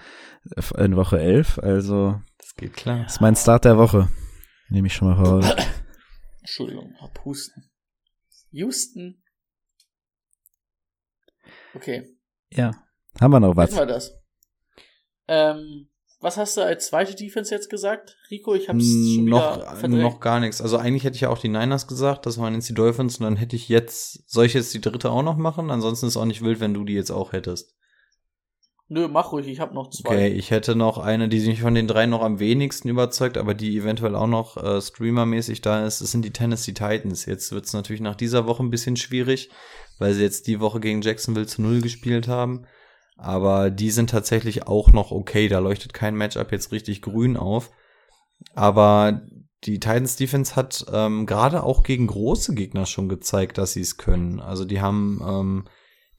[0.77, 1.59] in Woche 11.
[1.59, 3.03] Also, Das geht klar.
[3.03, 4.07] das ist mein Start der Woche.
[4.69, 5.53] Nehme ich schon mal voraus.
[6.39, 7.69] Entschuldigung, hab Husten.
[8.51, 9.21] Houston.
[11.73, 12.07] Okay,
[12.49, 12.71] Ja.
[13.19, 13.77] Haben wir noch was was?
[13.77, 14.13] war das?
[15.27, 15.89] Ähm,
[16.21, 18.17] was hast du als zweite Defense jetzt gesagt?
[18.29, 20.03] Rico, ich hab's schon wieder noch, verdrängt.
[20.03, 20.61] noch gar nichts.
[20.61, 23.23] Also eigentlich hätte ich ja auch die Niners gesagt, das waren jetzt die Dolphins und
[23.23, 25.71] dann hätte ich jetzt, soll ich jetzt die dritte auch noch machen?
[25.71, 27.75] Ansonsten ist auch nicht wild, wenn du die jetzt auch hättest.
[28.93, 30.09] Nö, mach ruhig, ich hab noch zwei.
[30.09, 33.53] Okay, ich hätte noch eine, die mich von den drei noch am wenigsten überzeugt, aber
[33.53, 36.01] die eventuell auch noch äh, streamermäßig da ist.
[36.01, 37.25] Das sind die Tennessee Titans.
[37.25, 39.49] Jetzt wird es natürlich nach dieser Woche ein bisschen schwierig,
[39.97, 42.65] weil sie jetzt die Woche gegen Jacksonville zu Null gespielt haben.
[43.21, 45.47] Aber die sind tatsächlich auch noch okay.
[45.47, 47.71] Da leuchtet kein Matchup jetzt richtig grün auf.
[48.55, 49.21] Aber
[49.63, 53.97] die Titans Defense hat ähm, gerade auch gegen große Gegner schon gezeigt, dass sie es
[53.97, 54.39] können.
[54.39, 55.65] Also die haben ähm,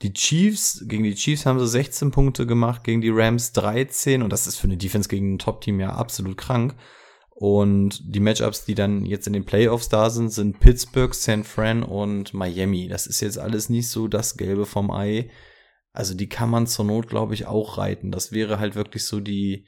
[0.03, 4.33] die Chiefs, gegen die Chiefs haben sie 16 Punkte gemacht, gegen die Rams 13 und
[4.33, 6.77] das ist für eine Defense gegen ein Top-Team ja absolut krank.
[7.31, 11.83] Und die Matchups, die dann jetzt in den Playoffs da sind, sind Pittsburgh, San Fran
[11.83, 12.87] und Miami.
[12.87, 15.29] Das ist jetzt alles nicht so das Gelbe vom Ei.
[15.93, 18.11] Also die kann man zur Not, glaube ich, auch reiten.
[18.11, 19.67] Das wäre halt wirklich so die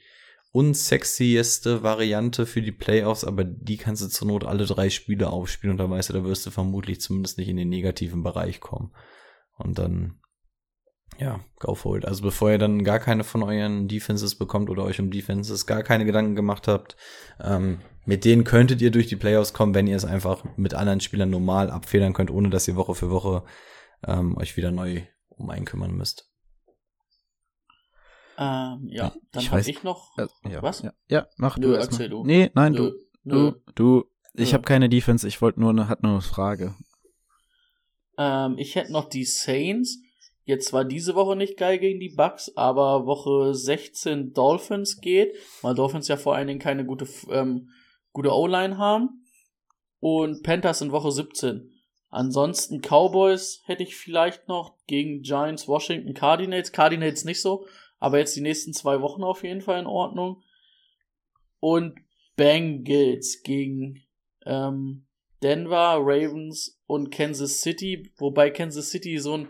[0.51, 5.73] unsexieste Variante für die Playoffs, aber die kannst du zur Not alle drei Spiele aufspielen
[5.73, 8.91] und da weißt du, da wirst du vermutlich zumindest nicht in den negativen Bereich kommen.
[9.57, 10.15] Und dann,
[11.17, 12.05] ja, go for it.
[12.05, 15.83] Also bevor ihr dann gar keine von euren Defenses bekommt oder euch um Defenses gar
[15.83, 16.95] keine Gedanken gemacht habt,
[17.43, 21.01] ähm, mit denen könntet ihr durch die Playoffs kommen, wenn ihr es einfach mit anderen
[21.01, 23.43] Spielern normal abfedern könnt, ohne dass ihr Woche für Woche
[24.07, 25.01] ähm, euch wieder neu
[25.37, 26.29] um einen kümmern müsst.
[28.37, 30.17] Ähm, ja, dann Ich hab weiß- ich noch.
[30.17, 30.81] Äh, ja, Was?
[30.81, 32.15] Ja, ja mach Nö, du erzähl mal.
[32.17, 32.25] du.
[32.25, 32.91] Nee, nein, Nö,
[33.23, 33.51] du.
[33.53, 34.05] Du, du.
[34.33, 36.75] Ich habe keine Defense, ich wollte nur eine, hat nur eine Frage.
[38.17, 39.99] Ähm, ich hätte noch die Saints.
[40.43, 45.73] Jetzt war diese Woche nicht geil gegen die Bucks, aber Woche 16 Dolphins geht, weil
[45.73, 47.69] Dolphins ja vor allen Dingen keine gute, ähm,
[48.11, 49.25] gute O-Line haben.
[49.99, 51.71] Und Panthers in Woche 17.
[52.15, 56.71] Ansonsten Cowboys hätte ich vielleicht noch gegen Giants, Washington, Cardinals.
[56.71, 57.67] Cardinals nicht so,
[57.99, 60.41] aber jetzt die nächsten zwei Wochen auf jeden Fall in Ordnung.
[61.59, 61.99] Und
[62.37, 64.05] Bengals gegen
[64.45, 65.05] ähm,
[65.43, 69.49] Denver, Ravens und Kansas City, wobei Kansas City so ein,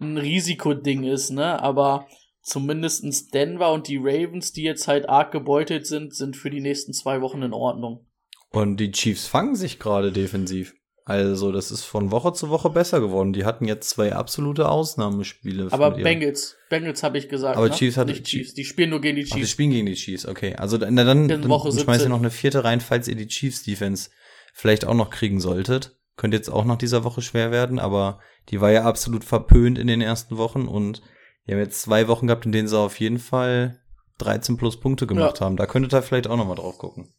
[0.00, 1.60] ein Risikoding ist, ne?
[1.60, 2.06] Aber
[2.42, 6.92] zumindestens Denver und die Ravens, die jetzt halt arg gebeutelt sind, sind für die nächsten
[6.92, 8.06] zwei Wochen in Ordnung.
[8.50, 10.76] Und die Chiefs fangen sich gerade defensiv.
[11.06, 13.34] Also, das ist von Woche zu Woche besser geworden.
[13.34, 15.68] Die hatten jetzt zwei absolute Ausnahmespiele.
[15.70, 15.90] Aber.
[15.90, 17.58] Bengals, Bengals habe ich gesagt.
[17.58, 17.74] Aber ne?
[17.74, 18.54] Chiefs hatte- nicht Chiefs.
[18.54, 19.50] Die spielen nur gegen die Ach, die Chiefs.
[19.50, 20.56] spielen gegen die Chiefs, okay.
[20.56, 22.08] Also dann, na, dann, dann Woche schmeißt ihr 17.
[22.10, 24.08] noch eine vierte rein, falls ihr die Chiefs-Defense
[24.54, 25.94] vielleicht auch noch kriegen solltet.
[26.16, 29.88] Könnte jetzt auch nach dieser Woche schwer werden, aber die war ja absolut verpönt in
[29.88, 31.02] den ersten Wochen und
[31.46, 33.78] die haben jetzt zwei Wochen gehabt, in denen sie auf jeden Fall
[34.18, 35.44] 13 plus Punkte gemacht Ja.
[35.46, 35.56] haben.
[35.58, 37.12] Da könntet ihr vielleicht auch noch mal drauf gucken.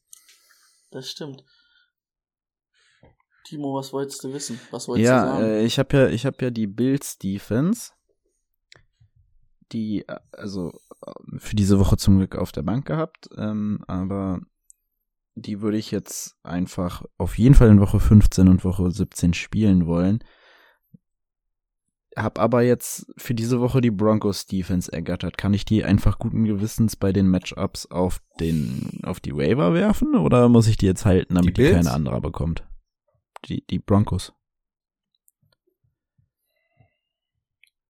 [0.91, 1.43] Das stimmt.
[3.45, 4.59] Timo, was wolltest du wissen?
[4.71, 5.43] Was wolltest du Ja, sagen?
[5.45, 7.91] äh, ich habe ja, ich habe ja die Bills Defense,
[9.71, 10.73] die äh, also
[11.05, 14.39] äh, für diese Woche zum Glück auf der Bank gehabt, ähm, aber
[15.35, 19.85] die würde ich jetzt einfach auf jeden Fall in Woche 15 und Woche 17 spielen
[19.85, 20.23] wollen.
[22.15, 25.37] Hab aber jetzt für diese Woche die Broncos Defense ergattert.
[25.37, 30.15] Kann ich die einfach guten Gewissens bei den Matchups auf den auf die Waiver werfen
[30.15, 32.63] oder muss ich die jetzt halten, damit Die die, keine anderer bekommt?
[33.47, 34.33] Die die Broncos.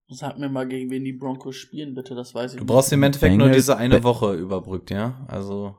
[0.08, 3.00] Sag mir mal, gegen wen die Broncos spielen, bitte, das weiß ich Du brauchst im
[3.00, 3.06] nicht.
[3.08, 5.24] Endeffekt nur Bengals- diese eine Be- Woche überbrückt, ja?
[5.28, 5.76] Also,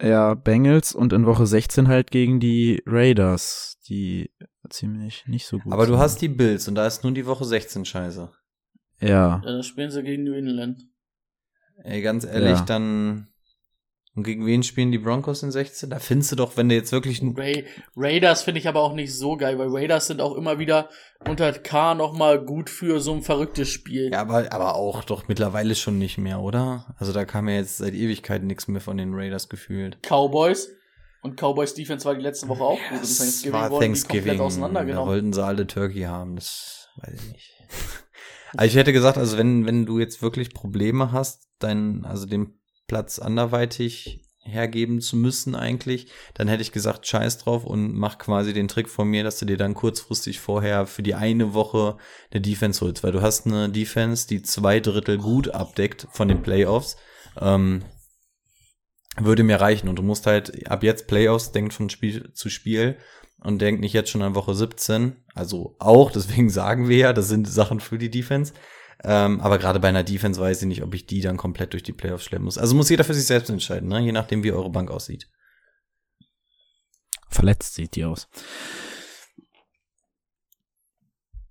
[0.00, 4.30] Ja, Bengals und in Woche 16 halt gegen die Raiders, die
[4.68, 6.00] ziemlich nicht so gut aber du sind.
[6.02, 8.30] hast die Bills und da ist nur die Woche 16 scheiße.
[9.00, 9.40] Ja.
[9.44, 10.82] Dann spielen sie gegen New England.
[11.82, 12.64] Ey, ganz ehrlich, Ja.
[12.64, 13.28] dann.
[14.16, 15.90] Und gegen wen spielen die Broncos in 16?
[15.90, 17.34] Da findest du doch, wenn du jetzt wirklich ein.
[17.36, 17.52] Ra
[17.96, 20.88] Raiders finde ich aber auch nicht so geil, weil Raiders sind auch immer wieder
[21.28, 24.10] unter K nochmal gut für so ein verrücktes Spiel.
[24.10, 26.94] Ja, aber, aber auch doch mittlerweile schon nicht mehr, oder?
[26.98, 29.98] Also da kam ja jetzt seit Ewigkeiten nichts mehr von den Raiders gefühlt.
[30.02, 30.70] Cowboys.
[31.20, 33.02] Und Cowboys Defense war die letzte Woche auch gut.
[33.02, 34.38] Es Thanksgiving war wurden die Thanksgiving.
[34.38, 37.52] Da wollten sie alle Turkey haben, das weiß ich nicht.
[38.54, 42.58] Aber ich hätte gesagt, also wenn, wenn du jetzt wirklich Probleme hast, dein, also den
[42.86, 48.52] Platz anderweitig hergeben zu müssen eigentlich, dann hätte ich gesagt, scheiß drauf und mach quasi
[48.52, 51.96] den Trick von mir, dass du dir dann kurzfristig vorher für die eine Woche
[52.30, 56.42] eine Defense holst, weil du hast eine Defense, die zwei Drittel gut abdeckt von den
[56.42, 56.96] Playoffs,
[57.40, 57.84] ähm,
[59.18, 59.88] würde mir reichen.
[59.88, 62.98] Und du musst halt ab jetzt Playoffs, denk von Spiel zu Spiel
[63.40, 67.28] und denk nicht jetzt schon an Woche 17, also auch, deswegen sagen wir ja, das
[67.28, 68.52] sind Sachen für die Defense,
[69.04, 71.82] ähm, aber gerade bei einer Defense weiß ich nicht, ob ich die dann komplett durch
[71.82, 72.58] die Playoffs schleppen muss.
[72.58, 74.00] Also muss jeder für sich selbst entscheiden, ne?
[74.00, 75.28] je nachdem, wie eure Bank aussieht.
[77.28, 78.28] Verletzt sieht die aus.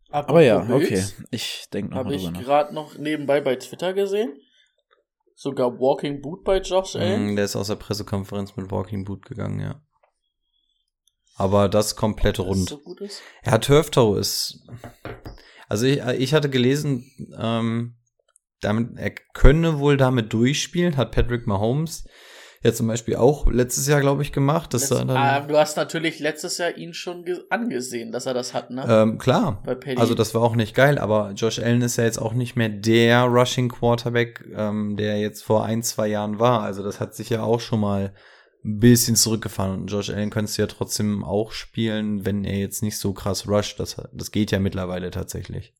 [0.10, 1.04] Apropos Aber ja, okay.
[1.32, 2.46] Ich denke noch Habe mal ich drüber nach.
[2.46, 4.40] gerade noch nebenbei bei Twitter gesehen.
[5.36, 7.34] Sogar Walking Boot bei Josh Allen.
[7.34, 9.82] Mm, Der ist aus der Pressekonferenz mit Walking Boot gegangen, ja.
[11.36, 12.70] Aber das komplett rund.
[12.70, 13.22] so gut ist.
[13.46, 14.66] Ja, Turftoe ist.
[15.68, 17.06] Also ich, ich hatte gelesen,
[17.40, 17.96] ähm,
[18.62, 22.06] damit, er könne wohl damit durchspielen, hat Patrick Mahomes
[22.64, 24.74] ja zum Beispiel auch letztes Jahr, glaube ich, gemacht.
[24.74, 28.26] Dass Letz- er dann, ah, du hast natürlich letztes Jahr ihn schon ge- angesehen, dass
[28.26, 28.84] er das hat, ne?
[28.90, 29.62] ähm, klar.
[29.98, 32.70] Also das war auch nicht geil, aber Josh Allen ist ja jetzt auch nicht mehr
[32.70, 36.62] der Rushing Quarterback, ähm, der jetzt vor ein, zwei Jahren war.
[36.62, 38.14] Also das hat sich ja auch schon mal
[38.66, 39.82] ein bisschen zurückgefahren.
[39.82, 43.48] Und Josh Allen könntest du ja trotzdem auch spielen, wenn er jetzt nicht so krass
[43.48, 43.80] rusht.
[43.80, 45.76] Das, das geht ja mittlerweile tatsächlich.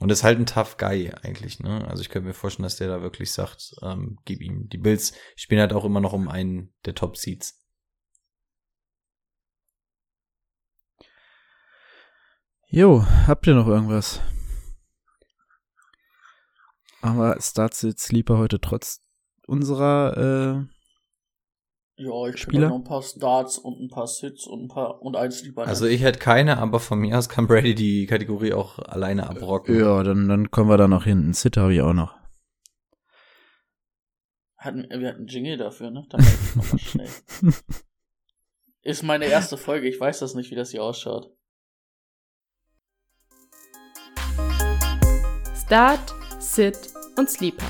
[0.00, 1.86] Und ist halt ein tough Guy eigentlich, ne?
[1.88, 4.68] Also ich könnte mir vorstellen, dass der da wirklich sagt, ähm, gib ihm.
[4.68, 7.62] Die Bills spielen halt auch immer noch um einen der Top Seeds.
[12.68, 14.20] Jo, habt ihr noch irgendwas?
[17.00, 19.07] Aber Starts Sleeper heute trotz
[19.48, 20.66] unserer,
[22.00, 22.66] ja, ich Spieler?
[22.66, 25.66] habe noch ein paar Starts und ein paar Sits und ein paar und ein Sleeper.
[25.66, 29.24] Also ich hätte keine, aber von mir aus kann Brady die Kategorie auch alleine äh,
[29.24, 29.78] abrocken.
[29.78, 31.32] ja, dann, dann kommen wir da noch hinten.
[31.32, 32.14] Sit habe ich auch noch.
[34.58, 36.06] hatten, wir hatten einen Jingle dafür, ne?
[36.08, 37.10] Dann mach ich noch mal schnell.
[38.82, 41.32] Ist meine erste Folge, ich weiß das nicht, wie das hier ausschaut.
[45.56, 46.78] Start, Sit
[47.16, 47.66] und Sleeper.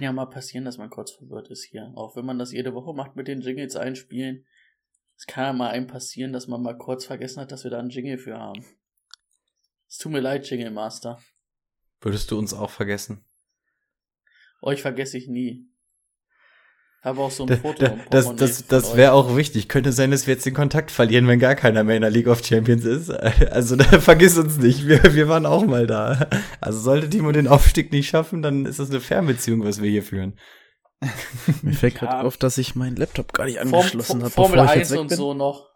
[0.00, 1.92] Kann ja mal passieren, dass man kurz verwirrt ist hier.
[1.94, 4.46] Auch wenn man das jede Woche macht mit den Jingles einspielen.
[5.18, 7.78] Es kann ja mal einem passieren, dass man mal kurz vergessen hat, dass wir da
[7.78, 8.64] einen Jingle für haben.
[9.90, 11.20] Es tut mir leid, Jingle Master.
[12.00, 13.26] Würdest du uns auch vergessen?
[14.62, 15.69] Euch vergesse ich nie.
[17.02, 17.78] Habe auch so ein Da- Foto.
[17.84, 19.68] da- im Das, das, das wäre auch wichtig.
[19.68, 22.26] Könnte sein, dass wir jetzt den Kontakt verlieren, wenn gar keiner mehr in der League
[22.26, 23.10] of Champions ist.
[23.50, 24.86] Also da vergiss uns nicht.
[24.86, 26.28] Wir, wir waren auch mal da.
[26.60, 30.02] Also sollte Timo den Aufstieg nicht schaffen, dann ist das eine Fernbeziehung, was wir hier
[30.02, 30.38] führen.
[31.62, 32.00] Mir fällt Ja.
[32.00, 34.92] gerade auf, dass ich meinen Laptop gar nicht angeschlossen habe, Formel bevor ich 1 jetzt
[34.92, 35.16] weg und bin.
[35.16, 35.70] so noch.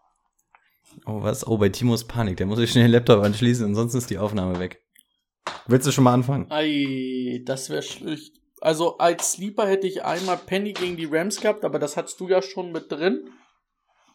[1.07, 1.45] Oh, was?
[1.47, 2.37] Oh, bei Timo ist Panik.
[2.37, 4.81] Der muss sich schnell den Laptop anschließen, ansonsten ist die Aufnahme weg.
[5.65, 6.45] Willst du schon mal anfangen?
[6.51, 8.33] Ei, das wäre schlecht.
[8.65, 12.27] Also als Sleeper hätte ich einmal Penny gegen die Rams gehabt, aber das hattest du
[12.27, 13.29] ja schon mit drin.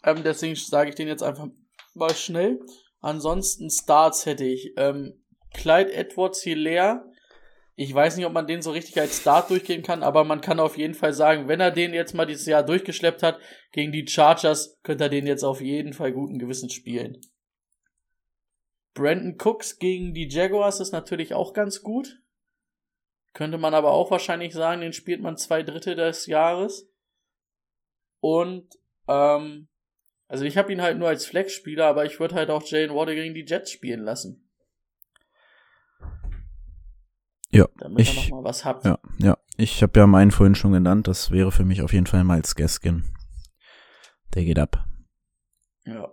[0.02, 1.46] Ähm, deswegen sage ich den jetzt einfach
[1.94, 2.58] mal schnell.
[2.98, 5.22] Ansonsten Starts hätte ich ähm,
[5.54, 7.04] Clyde Edwards Hilaire.
[7.76, 10.58] Ich weiß nicht, ob man den so richtig als Start durchgehen kann, aber man kann
[10.58, 13.38] auf jeden Fall sagen, wenn er den jetzt mal dieses Jahr durchgeschleppt hat,
[13.70, 17.20] gegen die Chargers, könnte er den jetzt auf jeden Fall guten Gewissens spielen.
[18.94, 22.20] Brandon Cooks gegen die Jaguars ist natürlich auch ganz gut.
[23.32, 26.88] Könnte man aber auch wahrscheinlich sagen, den spielt man zwei Drittel des Jahres.
[28.20, 28.68] Und,
[29.08, 29.68] ähm,
[30.28, 33.14] also ich habe ihn halt nur als Flex-Spieler, aber ich würde halt auch Jalen Waddle
[33.14, 34.50] gegen die Jets spielen lassen.
[37.52, 38.84] Ja, Damit ihr ich, noch mal was habt.
[38.84, 39.36] ja, ja.
[39.56, 41.08] Ich habe ja meinen vorhin schon genannt.
[41.08, 43.04] Das wäre für mich auf jeden Fall Miles Gaskin.
[44.34, 44.86] Der geht ab.
[45.84, 46.12] Ja.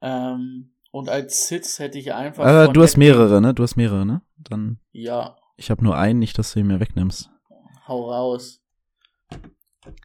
[0.00, 2.44] Ähm, und als Sitz hätte ich einfach.
[2.44, 3.54] Aber von du hast mehrere, ne?
[3.54, 4.22] Du hast mehrere, ne?
[4.36, 7.30] Dann, Ja, ich habe nur einen, nicht, dass du ihn mir wegnimmst.
[7.86, 8.62] hau raus.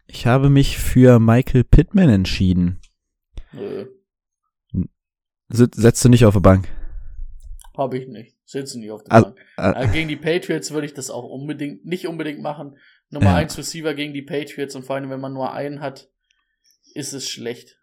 [0.07, 2.79] Ich habe mich für Michael Pittman entschieden.
[3.53, 3.85] Nö,
[5.49, 6.67] Setzt du nicht auf die Bank?
[7.77, 8.35] hab ich nicht.
[8.45, 9.25] Sitzen nicht auf der Also,
[9.57, 9.77] Bank.
[9.77, 12.77] äh, Äh, gegen die Patriots würde ich das auch unbedingt, nicht unbedingt machen.
[13.09, 13.35] Nummer Ja.
[13.37, 16.07] 1 Receiver gegen die Patriots und vor allem, wenn man nur einen hat,
[16.93, 17.77] ist es schlecht.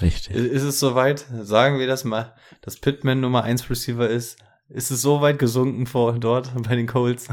[0.00, 0.34] Richtig.
[0.36, 1.26] Ist es soweit?
[1.42, 4.38] Sagen wir das mal, dass Pittman Nummer 1 Receiver ist.
[4.74, 7.28] Ist es so weit gesunken vor dort bei den Colts?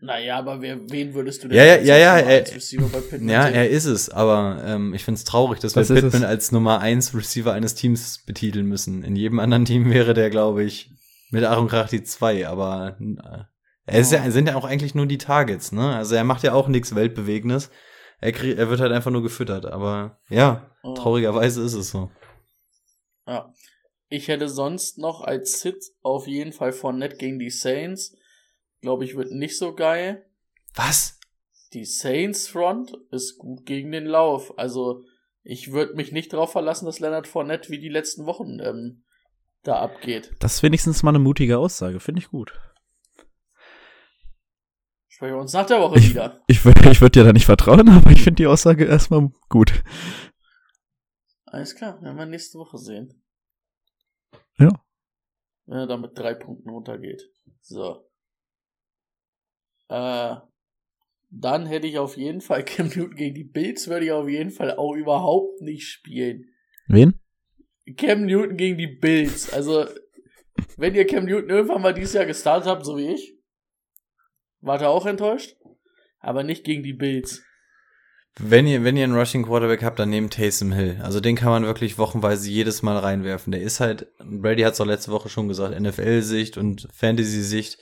[0.00, 2.88] Naja, aber wer, wen würdest du denn Ja, ja, als ja, ja, er- eins Receiver
[2.88, 6.22] bei Pittman Ja, er ist es, aber ähm, ich find's traurig, dass Was wir Pittman
[6.22, 6.28] es?
[6.28, 9.04] als Nummer 1 Receiver eines Teams betiteln müssen.
[9.04, 10.90] In jedem anderen Team wäre der, glaube ich,
[11.30, 13.44] mit Aaron Krach die 2, aber äh,
[13.86, 15.94] er ist ja, sind ja auch eigentlich nur die Targets, ne?
[15.94, 17.70] Also er macht ja auch nichts Weltbewegendes.
[18.20, 20.94] Er, krieg, er wird halt einfach nur gefüttert, aber ja, Oh.
[20.94, 22.10] traurigerweise ist es so.
[23.28, 23.52] Ja.
[24.12, 28.14] Ich hätte sonst noch als Sit auf jeden Fall von Net gegen die Saints.
[28.82, 30.26] Glaube ich, wird nicht so geil.
[30.74, 31.18] Was?
[31.72, 34.58] Die Saints Front ist gut gegen den Lauf.
[34.58, 35.02] Also,
[35.42, 39.02] ich würde mich nicht darauf verlassen, dass Leonard Fournette wie die letzten Wochen ähm,
[39.62, 40.32] da abgeht.
[40.40, 42.52] Das ist wenigstens mal eine mutige Aussage, finde ich gut.
[45.08, 46.42] Sprechen wir uns nach der Woche Ich, wieder.
[46.48, 49.82] ich, ich würde dir da nicht vertrauen, aber ich finde die Aussage erstmal gut.
[51.46, 53.21] Alles klar, werden wir nächste Woche sehen.
[54.58, 54.70] Ja.
[55.66, 57.22] Wenn er da mit drei Punkten runtergeht.
[57.60, 58.08] So.
[59.88, 60.36] Äh,
[61.30, 64.50] dann hätte ich auf jeden Fall Cam Newton gegen die Bills, würde ich auf jeden
[64.50, 66.50] Fall auch überhaupt nicht spielen.
[66.88, 67.20] Wen?
[67.96, 69.52] Cam Newton gegen die Bills.
[69.52, 69.86] Also,
[70.76, 73.38] wenn ihr Cam Newton irgendwann mal dieses Jahr gestartet habt, so wie ich,
[74.60, 75.56] wart ihr auch enttäuscht?
[76.20, 77.42] Aber nicht gegen die Bills.
[78.38, 80.98] Wenn ihr, wenn ihr einen Rushing Quarterback habt, dann nehmt Taysom Hill.
[81.02, 83.52] Also den kann man wirklich wochenweise jedes Mal reinwerfen.
[83.52, 87.78] Der ist halt, Brady hat es auch letzte Woche schon gesagt, NFL-Sicht und Fantasy-Sicht.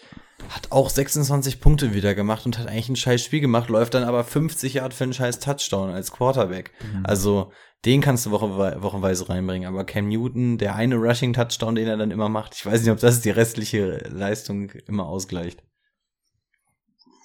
[0.48, 4.04] Hat auch 26 Punkte wieder gemacht und hat eigentlich ein scheiß Spiel gemacht, läuft dann
[4.04, 6.72] aber 50 Yard für einen scheiß Touchdown als Quarterback.
[7.04, 7.52] Also
[7.84, 9.68] den kannst du woche, wochenweise reinbringen.
[9.68, 12.98] Aber Cam Newton, der eine Rushing-Touchdown, den er dann immer macht, ich weiß nicht, ob
[12.98, 15.62] das die restliche Leistung immer ausgleicht.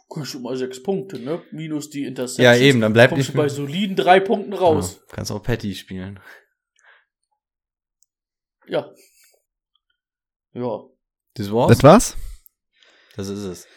[0.08, 1.42] Kommst schon mal sechs Punkte, ne?
[1.52, 2.38] Minus die Interceptions.
[2.38, 4.98] Ja, eben, dann bleibt Kommst nicht du bei soliden drei Punkten raus.
[5.00, 6.20] Ja, kannst auch Patty spielen.
[8.68, 8.92] Ja.
[10.54, 10.84] Ja.
[11.34, 11.70] Das war's?
[11.70, 12.18] Das war's?
[13.16, 13.68] Das ist es.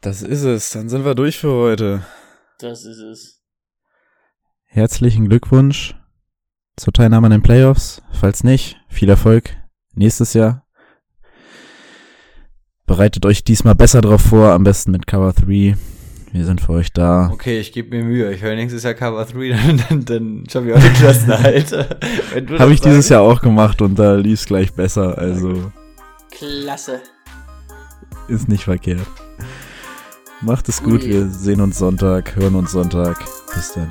[0.00, 0.70] Das ist es.
[0.70, 2.06] Dann sind wir durch für heute.
[2.58, 3.42] Das ist es.
[4.64, 5.94] Herzlichen Glückwunsch
[6.76, 8.02] zur Teilnahme an den Playoffs.
[8.12, 9.56] Falls nicht, viel Erfolg
[9.92, 10.66] nächstes Jahr.
[12.90, 15.76] Bereitet euch diesmal besser drauf vor, am besten mit Cover 3.
[16.32, 17.30] Wir sind für euch da.
[17.32, 18.32] Okay, ich gebe mir Mühe.
[18.32, 20.80] Ich höre nächstes Jahr Cover 3, dann, dann, dann schaffe ich auch
[22.34, 23.08] den du Habe ich dieses.
[23.08, 25.70] Jahr auch gemacht und da lief's gleich besser, also
[26.32, 27.00] Klasse.
[28.26, 29.06] ist nicht verkehrt.
[30.40, 33.24] Macht es gut, wir sehen uns Sonntag, hören uns Sonntag.
[33.54, 33.88] Bis dann.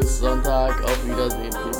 [0.00, 0.82] Bis Sonntag.
[0.82, 1.73] Auf Wiedersehen.